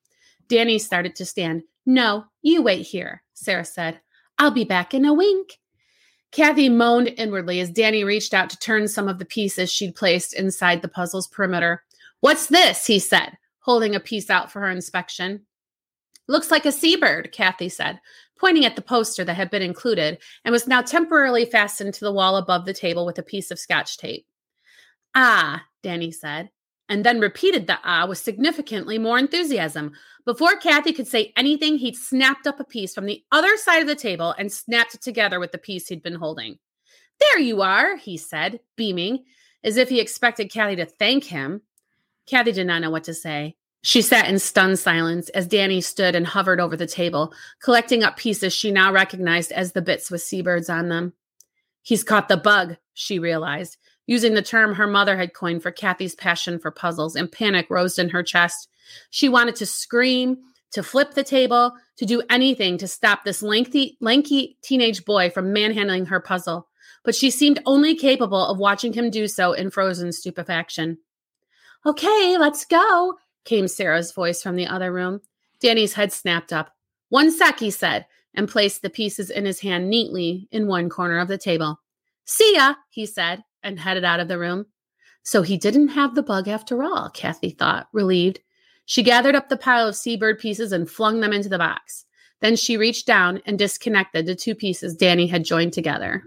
[0.49, 1.62] Danny started to stand.
[1.86, 4.01] No, you wait here, Sarah said.
[4.38, 5.59] I'll be back in a wink.
[6.30, 10.34] Kathy moaned inwardly as Danny reached out to turn some of the pieces she'd placed
[10.34, 11.82] inside the puzzle's perimeter.
[12.20, 12.86] What's this?
[12.86, 15.46] he said, holding a piece out for her inspection.
[16.26, 18.01] Looks like a seabird, Kathy said,
[18.38, 22.12] pointing at the poster that had been included and was now temporarily fastened to the
[22.12, 24.26] wall above the table with a piece of scotch tape.
[25.14, 26.51] Ah, Danny said,
[26.89, 29.93] and then repeated the ah with significantly more enthusiasm.
[30.24, 33.89] Before Kathy could say anything, he'd snapped up a piece from the other side of
[33.89, 36.59] the table and snapped it together with the piece he'd been holding.
[37.20, 39.24] There you are, he said, beaming,
[39.64, 41.62] as if he expected Kathy to thank him.
[42.26, 43.57] Kathy did not know what to say.
[43.82, 47.32] She sat in stunned silence as Danny stood and hovered over the table,
[47.62, 51.12] collecting up pieces she now recognized as the bits with seabirds on them.
[51.82, 53.78] He's caught the bug, she realized,
[54.09, 57.99] using the term her mother had coined for Kathy's passion for puzzles, and panic rose
[57.99, 58.69] in her chest.
[59.11, 60.39] She wanted to scream,
[60.73, 65.53] to flip the table, to do anything to stop this lengthy, lanky teenage boy from
[65.53, 66.69] manhandling her puzzle,
[67.05, 70.97] but she seemed only capable of watching him do so in frozen stupefaction.
[71.85, 75.21] Okay, let's go, came Sarah's voice from the other room.
[75.61, 76.75] Danny's head snapped up.
[77.11, 81.19] One sec, he said, and placed the pieces in his hand neatly in one corner
[81.19, 81.81] of the table.
[82.25, 84.66] See ya, he said, and headed out of the room.
[85.23, 88.41] So he didn't have the bug after all, Kathy thought, relieved.
[88.87, 92.07] She gathered up the pile of seabird pieces and flung them into the box.
[92.41, 96.23] Then she reached down and disconnected the two pieces Danny had joined together.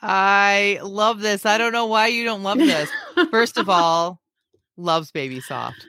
[0.00, 1.46] I love this.
[1.46, 2.90] I don't know why you don't love this.
[3.30, 4.20] First of all,
[4.76, 5.86] loves baby soft.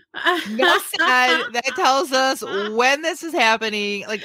[0.52, 4.06] No said that tells us when this is happening.
[4.08, 4.24] Like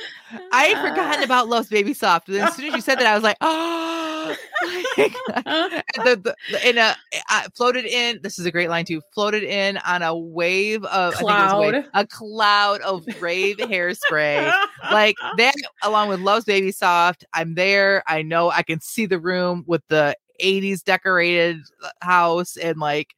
[0.53, 2.29] I had forgotten about loves baby soft.
[2.29, 4.37] And as soon as you said that, I was like, oh,
[4.97, 8.21] the, the, in a eh, I floated in.
[8.23, 9.01] This is a great line too.
[9.13, 14.53] Floated in on a wave of cloud, wave, a cloud of rave hairspray.
[14.91, 17.25] Like that, along with loves baby soft.
[17.33, 18.03] I'm there.
[18.07, 23.15] I know I can see the room with the 80s decorated uh, house and like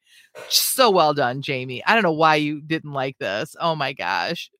[0.48, 1.84] so well done, Jamie.
[1.84, 3.54] I don't know why you didn't like this.
[3.60, 4.50] Oh my gosh.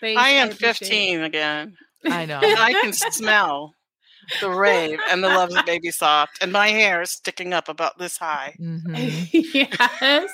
[0.00, 1.76] Thanks, I am 15 again.
[2.06, 2.40] I know.
[2.42, 3.74] and I can smell
[4.40, 7.98] the rave and the loves of baby soft, and my hair is sticking up about
[7.98, 8.56] this high.
[8.60, 9.24] Mm-hmm.
[9.32, 10.30] yes.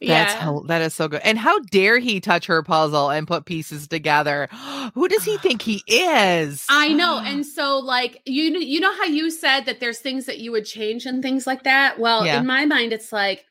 [0.00, 0.40] That's yeah.
[0.40, 1.20] how, that is so good.
[1.24, 4.48] And how dare he touch her puzzle and put pieces together?
[4.94, 6.66] Who does he think he is?
[6.68, 7.16] I know.
[7.26, 10.64] And so like you you know how you said that there's things that you would
[10.64, 11.98] change and things like that?
[11.98, 12.38] Well, yeah.
[12.38, 13.44] in my mind it's like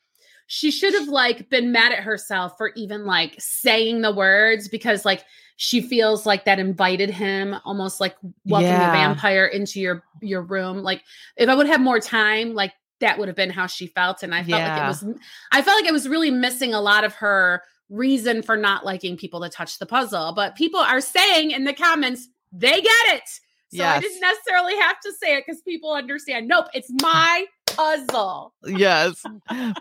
[0.48, 5.04] she should have like been mad at herself for even like saying the words because
[5.04, 5.26] like
[5.58, 8.16] she feels like that invited him almost like
[8.46, 8.88] welcome yeah.
[8.88, 11.02] the vampire into your your room like
[11.38, 14.34] if i would have more time like that would have been how she felt and
[14.34, 14.74] i felt yeah.
[14.74, 15.20] like it was
[15.52, 19.16] i felt like it was really missing a lot of her reason for not liking
[19.16, 23.30] people to touch the puzzle but people are saying in the comments they get it
[23.76, 23.98] so yes.
[23.98, 26.48] I didn't necessarily have to say it because people understand.
[26.48, 28.54] Nope, it's my puzzle.
[28.66, 29.24] yes.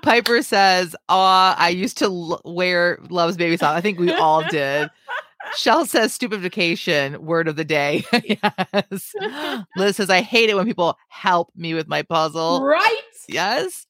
[0.02, 3.76] Piper says, "Ah, I used to l- wear Love's Baby Soft.
[3.76, 4.90] I think we all did."
[5.56, 8.04] Shell says stupefaction, word of the day.
[8.24, 9.14] yes.
[9.76, 12.64] Liz says, I hate it when people help me with my puzzle.
[12.64, 13.02] Right.
[13.28, 13.86] Yes.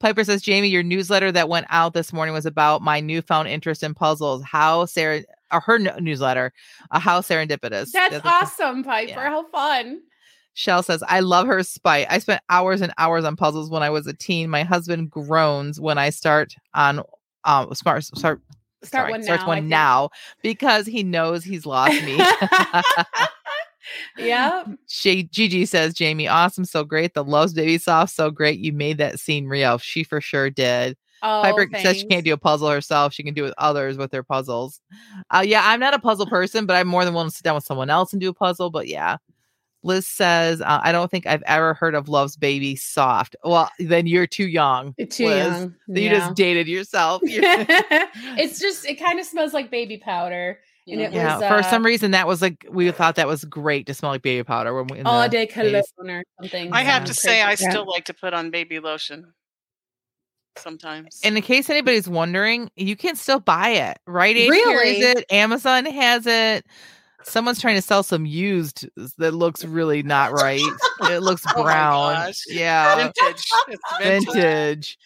[0.00, 3.82] Piper says, Jamie, your newsletter that went out this morning was about my newfound interest
[3.82, 4.42] in puzzles.
[4.44, 6.52] How Sarah, or her n- newsletter,
[6.90, 7.92] uh, how serendipitous.
[7.92, 9.10] That's awesome, Piper.
[9.10, 9.28] Yeah.
[9.28, 10.02] How fun.
[10.54, 12.06] Shell says, I love her spite.
[12.10, 14.50] I spent hours and hours on puzzles when I was a teen.
[14.50, 17.02] My husband groans when I start on
[17.44, 18.40] um smart start
[18.82, 20.10] Start Sorry, one starts now, one now
[20.42, 22.18] because he knows he's lost me.
[24.18, 24.64] yeah.
[24.86, 27.14] She Gigi says, Jamie, awesome, so great.
[27.14, 28.58] The loves baby soft, so great.
[28.58, 29.78] You made that scene real.
[29.78, 30.96] She for sure did.
[31.22, 31.82] Oh, Piper thanks.
[31.82, 33.12] says she can't do a puzzle herself.
[33.12, 34.80] She can do it with others with their puzzles.
[35.30, 37.54] Uh, yeah, I'm not a puzzle person, but I'm more than willing to sit down
[37.56, 38.70] with someone else and do a puzzle.
[38.70, 39.18] But yeah,
[39.82, 43.36] Liz says, uh, I don't think I've ever heard of Love's Baby Soft.
[43.44, 44.94] Well, then you're too young.
[45.10, 45.46] Too Liz.
[45.46, 45.74] young.
[45.88, 46.18] You Yeah.
[46.18, 47.20] just dated yourself.
[47.24, 50.58] it's just it kind of smells like baby powder.
[50.90, 53.44] And it yeah, was for uh, some reason that was like we thought that was
[53.44, 55.92] great to smell like baby powder when we in all the day cologne days.
[55.98, 56.72] or something.
[56.72, 57.70] I have um, to say, I crazy.
[57.70, 59.32] still like to put on baby lotion
[60.56, 61.20] sometimes.
[61.24, 63.98] And in case anybody's wondering, you can still buy it.
[64.06, 64.72] Rite Aid Really?
[64.74, 65.24] carries it.
[65.30, 66.66] Amazon has it.
[67.22, 68.88] Someone's trying to sell some used
[69.18, 70.62] that looks really not right.
[71.02, 72.14] It looks Oh my brown.
[72.14, 72.42] gosh.
[72.48, 72.96] yeah.
[72.96, 73.46] vintage.
[73.68, 74.34] It's vintage.
[74.34, 74.98] Vintage.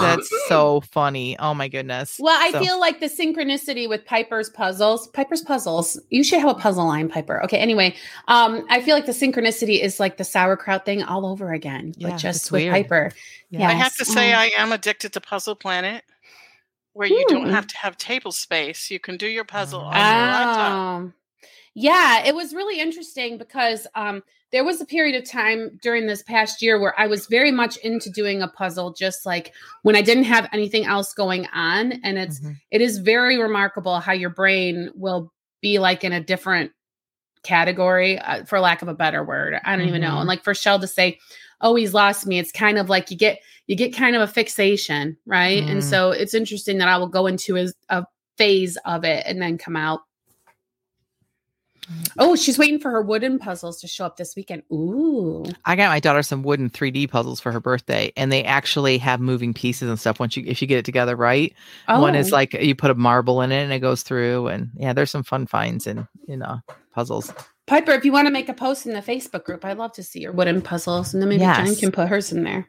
[0.00, 1.38] That's so funny.
[1.38, 2.16] Oh my goodness.
[2.18, 6.00] Well, I So- feel like the synchronicity with Piper's puzzles, Piper's puzzles.
[6.10, 7.42] You should have a puzzle line, Piper.
[7.44, 7.58] Okay.
[7.58, 7.94] Anyway,
[8.28, 12.10] um, I feel like the synchronicity is like the sauerkraut thing all over again, Yeah,
[12.10, 12.72] but just with weird.
[12.74, 13.10] Piper.
[13.50, 13.60] Yeah.
[13.60, 13.68] Yeah.
[13.68, 16.04] I have to say, um, I am addicted to Puzzle Planet,
[16.92, 17.50] where you don't Hmm.
[17.52, 18.90] have to have table space.
[18.90, 20.72] You can do your puzzle on your laptop.
[20.72, 21.14] Um,
[21.74, 26.22] yeah, it was really interesting because um, there was a period of time during this
[26.22, 30.02] past year where I was very much into doing a puzzle, just like when I
[30.02, 31.92] didn't have anything else going on.
[32.02, 32.56] And it's Mhm.
[32.70, 36.72] it is very remarkable how your brain will be like in a different
[37.42, 39.60] category, uh, for lack of a better word.
[39.64, 40.18] I don't even know.
[40.18, 41.18] And like for Shell to say,
[41.60, 44.26] "Oh, he's lost me," it's kind of like you get you get kind of a
[44.26, 45.62] fixation, right?
[45.68, 45.84] And Mm.
[45.84, 48.06] so it's interesting that I will go into a, a
[48.38, 50.00] phase of it and then come out.
[52.18, 54.62] Oh, she's waiting for her wooden puzzles to show up this weekend.
[54.72, 55.44] Ooh.
[55.64, 59.20] I got my daughter some wooden 3D puzzles for her birthday, and they actually have
[59.20, 60.20] moving pieces and stuff.
[60.20, 61.54] Once you, if you get it together right,
[61.88, 64.70] Oh, one is like you put a marble in it and it goes through, and
[64.76, 66.58] yeah, there's some fun finds in in uh,
[66.92, 67.32] puzzles.
[67.66, 70.02] Piper, if you want to make a post in the Facebook group, I'd love to
[70.02, 71.12] see your wooden puzzles.
[71.12, 72.66] And then maybe Jen can put hers in there.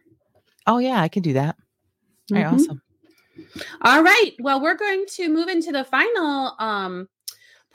[0.68, 1.56] Oh yeah, I can do that.
[2.32, 2.54] All right, Mhm.
[2.54, 2.82] awesome.
[3.82, 4.32] All right.
[4.40, 7.08] Well, we're going to move into the final um,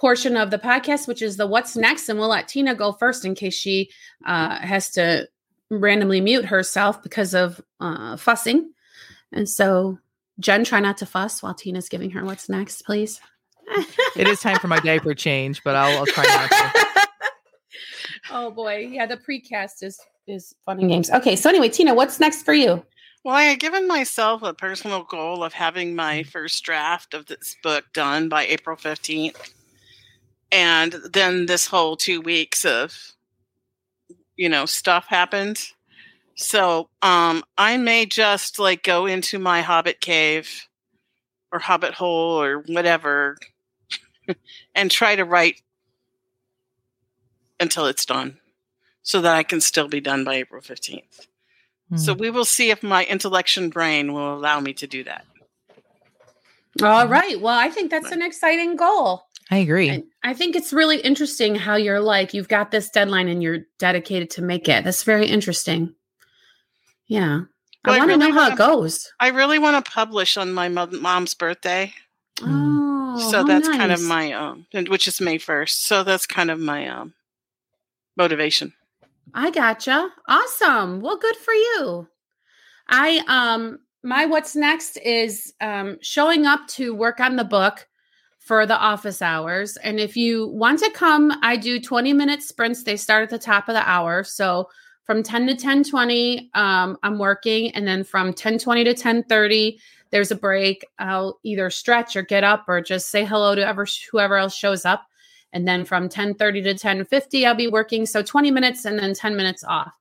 [0.05, 2.11] portion of the podcast, which is the what's next.
[2.11, 3.88] And we'll let Tina go first in case she
[4.26, 5.26] uh, has to
[5.70, 8.70] randomly mute herself because of uh, fussing.
[9.32, 9.98] And so,
[10.38, 13.18] Jen, try not to fuss while Tina's giving her what's next, please.
[14.14, 17.09] It is time for my diaper change, but I'll, I'll try not to.
[18.30, 19.98] oh boy, yeah, the precast is
[20.28, 21.11] is fun and games.
[21.11, 22.84] Okay, so anyway, Tina, what's next for you?
[23.24, 26.26] Well, I had given myself a personal goal of having my Mm.
[26.26, 29.52] first draft of this book done by April 15th.
[30.55, 32.96] And then this whole two weeks of,
[34.36, 35.61] you know, stuff happened.
[36.36, 40.68] So um, I may just like go into my hobbit cave
[41.50, 43.36] or hobbit hole or whatever
[44.76, 45.61] and try to write
[47.59, 48.38] until it's done
[49.02, 51.26] so that I can still be done by April 15th.
[51.96, 52.20] So Hmm.
[52.20, 55.24] we will see if my intellection brain will allow me to do that.
[56.82, 57.40] All right.
[57.40, 59.26] Well, I think that's an exciting goal.
[59.51, 59.88] I agree.
[59.90, 63.61] And I think it's really interesting how you're like, you've got this deadline and you're
[63.78, 64.84] dedicated to make it.
[64.84, 65.95] That's very interesting.
[67.07, 67.40] Yeah.
[67.84, 69.12] Well, I I want to really know how wanna- it goes.
[69.20, 71.92] I really want to publish on my mo- mom's birthday.
[72.42, 75.82] Oh, so how that's kind of my um which is May 1st.
[75.84, 77.12] So that's kind of my um
[78.16, 78.72] motivation.
[79.34, 80.11] I gotcha.
[80.26, 81.01] Awesome.
[81.01, 82.09] Well, good for you.
[82.88, 87.86] I um my what's next is um showing up to work on the book
[88.45, 89.78] for the office hours.
[89.78, 92.82] And if you want to come, I do 20 minute sprints.
[92.82, 94.22] They start at the top of the hour.
[94.22, 94.68] So
[95.05, 97.70] from 10 to 10 20, um, I'm working.
[97.70, 99.78] And then from 10 20 to 10 30,
[100.11, 100.86] there's a break.
[100.99, 104.84] I'll either stretch or get up or just say hello to ever, whoever else shows
[104.84, 105.07] up.
[105.55, 109.36] And then from 10:30 to 10:50 I'll be working so 20 minutes and then 10
[109.36, 109.92] minutes off.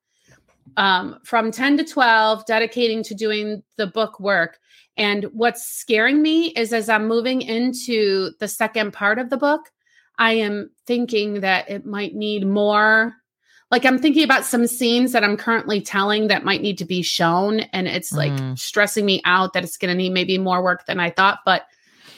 [0.76, 4.60] Um, from 10 to 12 dedicating to doing the book work.
[4.98, 9.72] And what's scaring me is as I'm moving into the second part of the book,
[10.18, 13.16] I am thinking that it might need more
[13.72, 17.02] like I'm thinking about some scenes that I'm currently telling that might need to be
[17.02, 18.60] shown and it's like Mm.
[18.60, 21.64] stressing me out that it's going to need maybe more work than I thought, but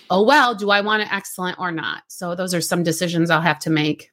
[0.10, 2.04] oh well, do I want it excellent or not?
[2.10, 4.12] So those are some decisions I'll have to make.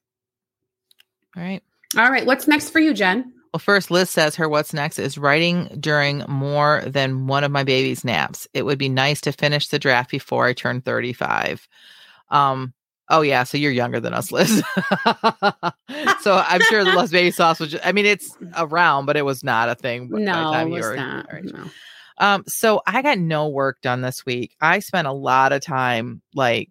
[1.36, 1.64] All right.
[1.96, 3.32] All right, what's next for you, Jen?
[3.52, 7.64] Well, first, Liz says her what's next is writing during more than one of my
[7.64, 8.48] baby's naps.
[8.54, 11.68] It would be nice to finish the draft before I turn 35.
[12.30, 12.72] Um,
[13.10, 14.48] oh yeah, so you're younger than us, Liz.
[16.20, 19.24] so I'm sure the Love's Baby Soft was just, I mean, it's around, but it
[19.24, 20.08] was not a thing.
[20.08, 21.26] by the No, time it was not.
[21.44, 21.64] No.
[22.18, 24.56] Um, so I got no work done this week.
[24.60, 26.70] I spent a lot of time like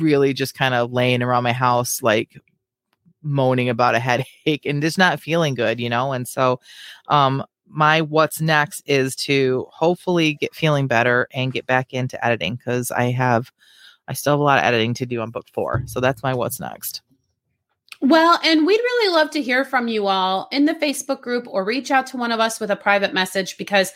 [0.00, 2.30] really just kind of laying around my house, like
[3.24, 6.12] moaning about a headache and just not feeling good, you know?
[6.12, 6.60] And so
[7.08, 12.56] um my what's next is to hopefully get feeling better and get back into editing
[12.56, 13.50] because I have
[14.06, 15.82] I still have a lot of editing to do on book four.
[15.86, 17.02] So that's my what's next.
[18.00, 21.64] Well, and we'd really love to hear from you all in the Facebook group or
[21.64, 23.92] reach out to one of us with a private message because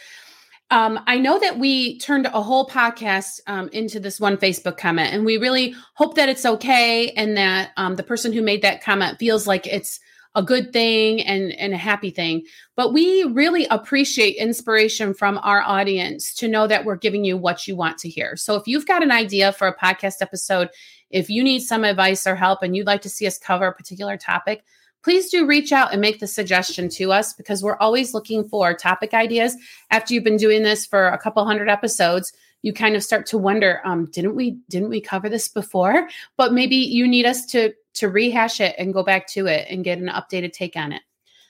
[0.71, 5.15] um, I know that we turned a whole podcast um, into this one Facebook comment,
[5.15, 8.83] and we really hope that it's okay and that um, the person who made that
[8.83, 9.99] comment feels like it's
[10.35, 12.45] a good thing and, and a happy thing.
[12.77, 17.67] But we really appreciate inspiration from our audience to know that we're giving you what
[17.67, 18.37] you want to hear.
[18.37, 20.69] So if you've got an idea for a podcast episode,
[21.11, 23.75] if you need some advice or help and you'd like to see us cover a
[23.75, 24.65] particular topic,
[25.03, 28.75] please do reach out and make the suggestion to us because we're always looking for
[28.75, 29.57] topic ideas.
[29.91, 32.33] After you've been doing this for a couple hundred episodes,
[32.63, 36.09] you kind of start to wonder, um, didn't we didn't we cover this before?
[36.37, 39.85] But maybe you need us to to rehash it and go back to it and
[39.85, 41.03] get an updated take on it.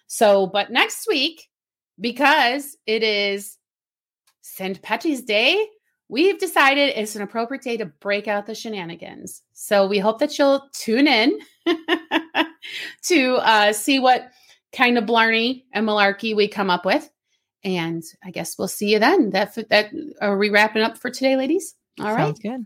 [0.07, 1.49] So, but next week,
[2.01, 3.59] because it is
[4.41, 4.81] St.
[4.81, 5.67] Patty's Day,
[6.09, 9.43] we've decided it's an appropriate day to break out the shenanigans.
[9.53, 11.39] So we hope that you'll tune in
[13.05, 14.31] to uh, see what
[14.73, 17.09] kind of blarney and malarkey we come up with.
[17.65, 19.31] And I guess we'll see you then.
[19.31, 19.91] That that
[20.21, 21.75] are we wrapping up for today, ladies?
[22.01, 22.27] All right.
[22.27, 22.65] Sounds good.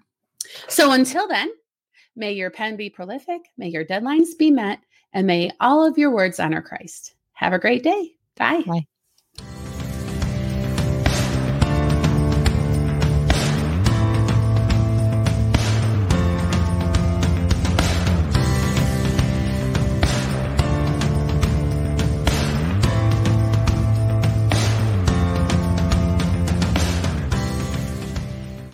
[0.69, 1.51] So until then,
[2.15, 4.81] may your pen be prolific, may your deadlines be met,
[5.13, 7.15] and may all of your words honor Christ.
[7.33, 8.13] Have a great day.
[8.37, 8.63] Bye.
[8.67, 8.87] Bye.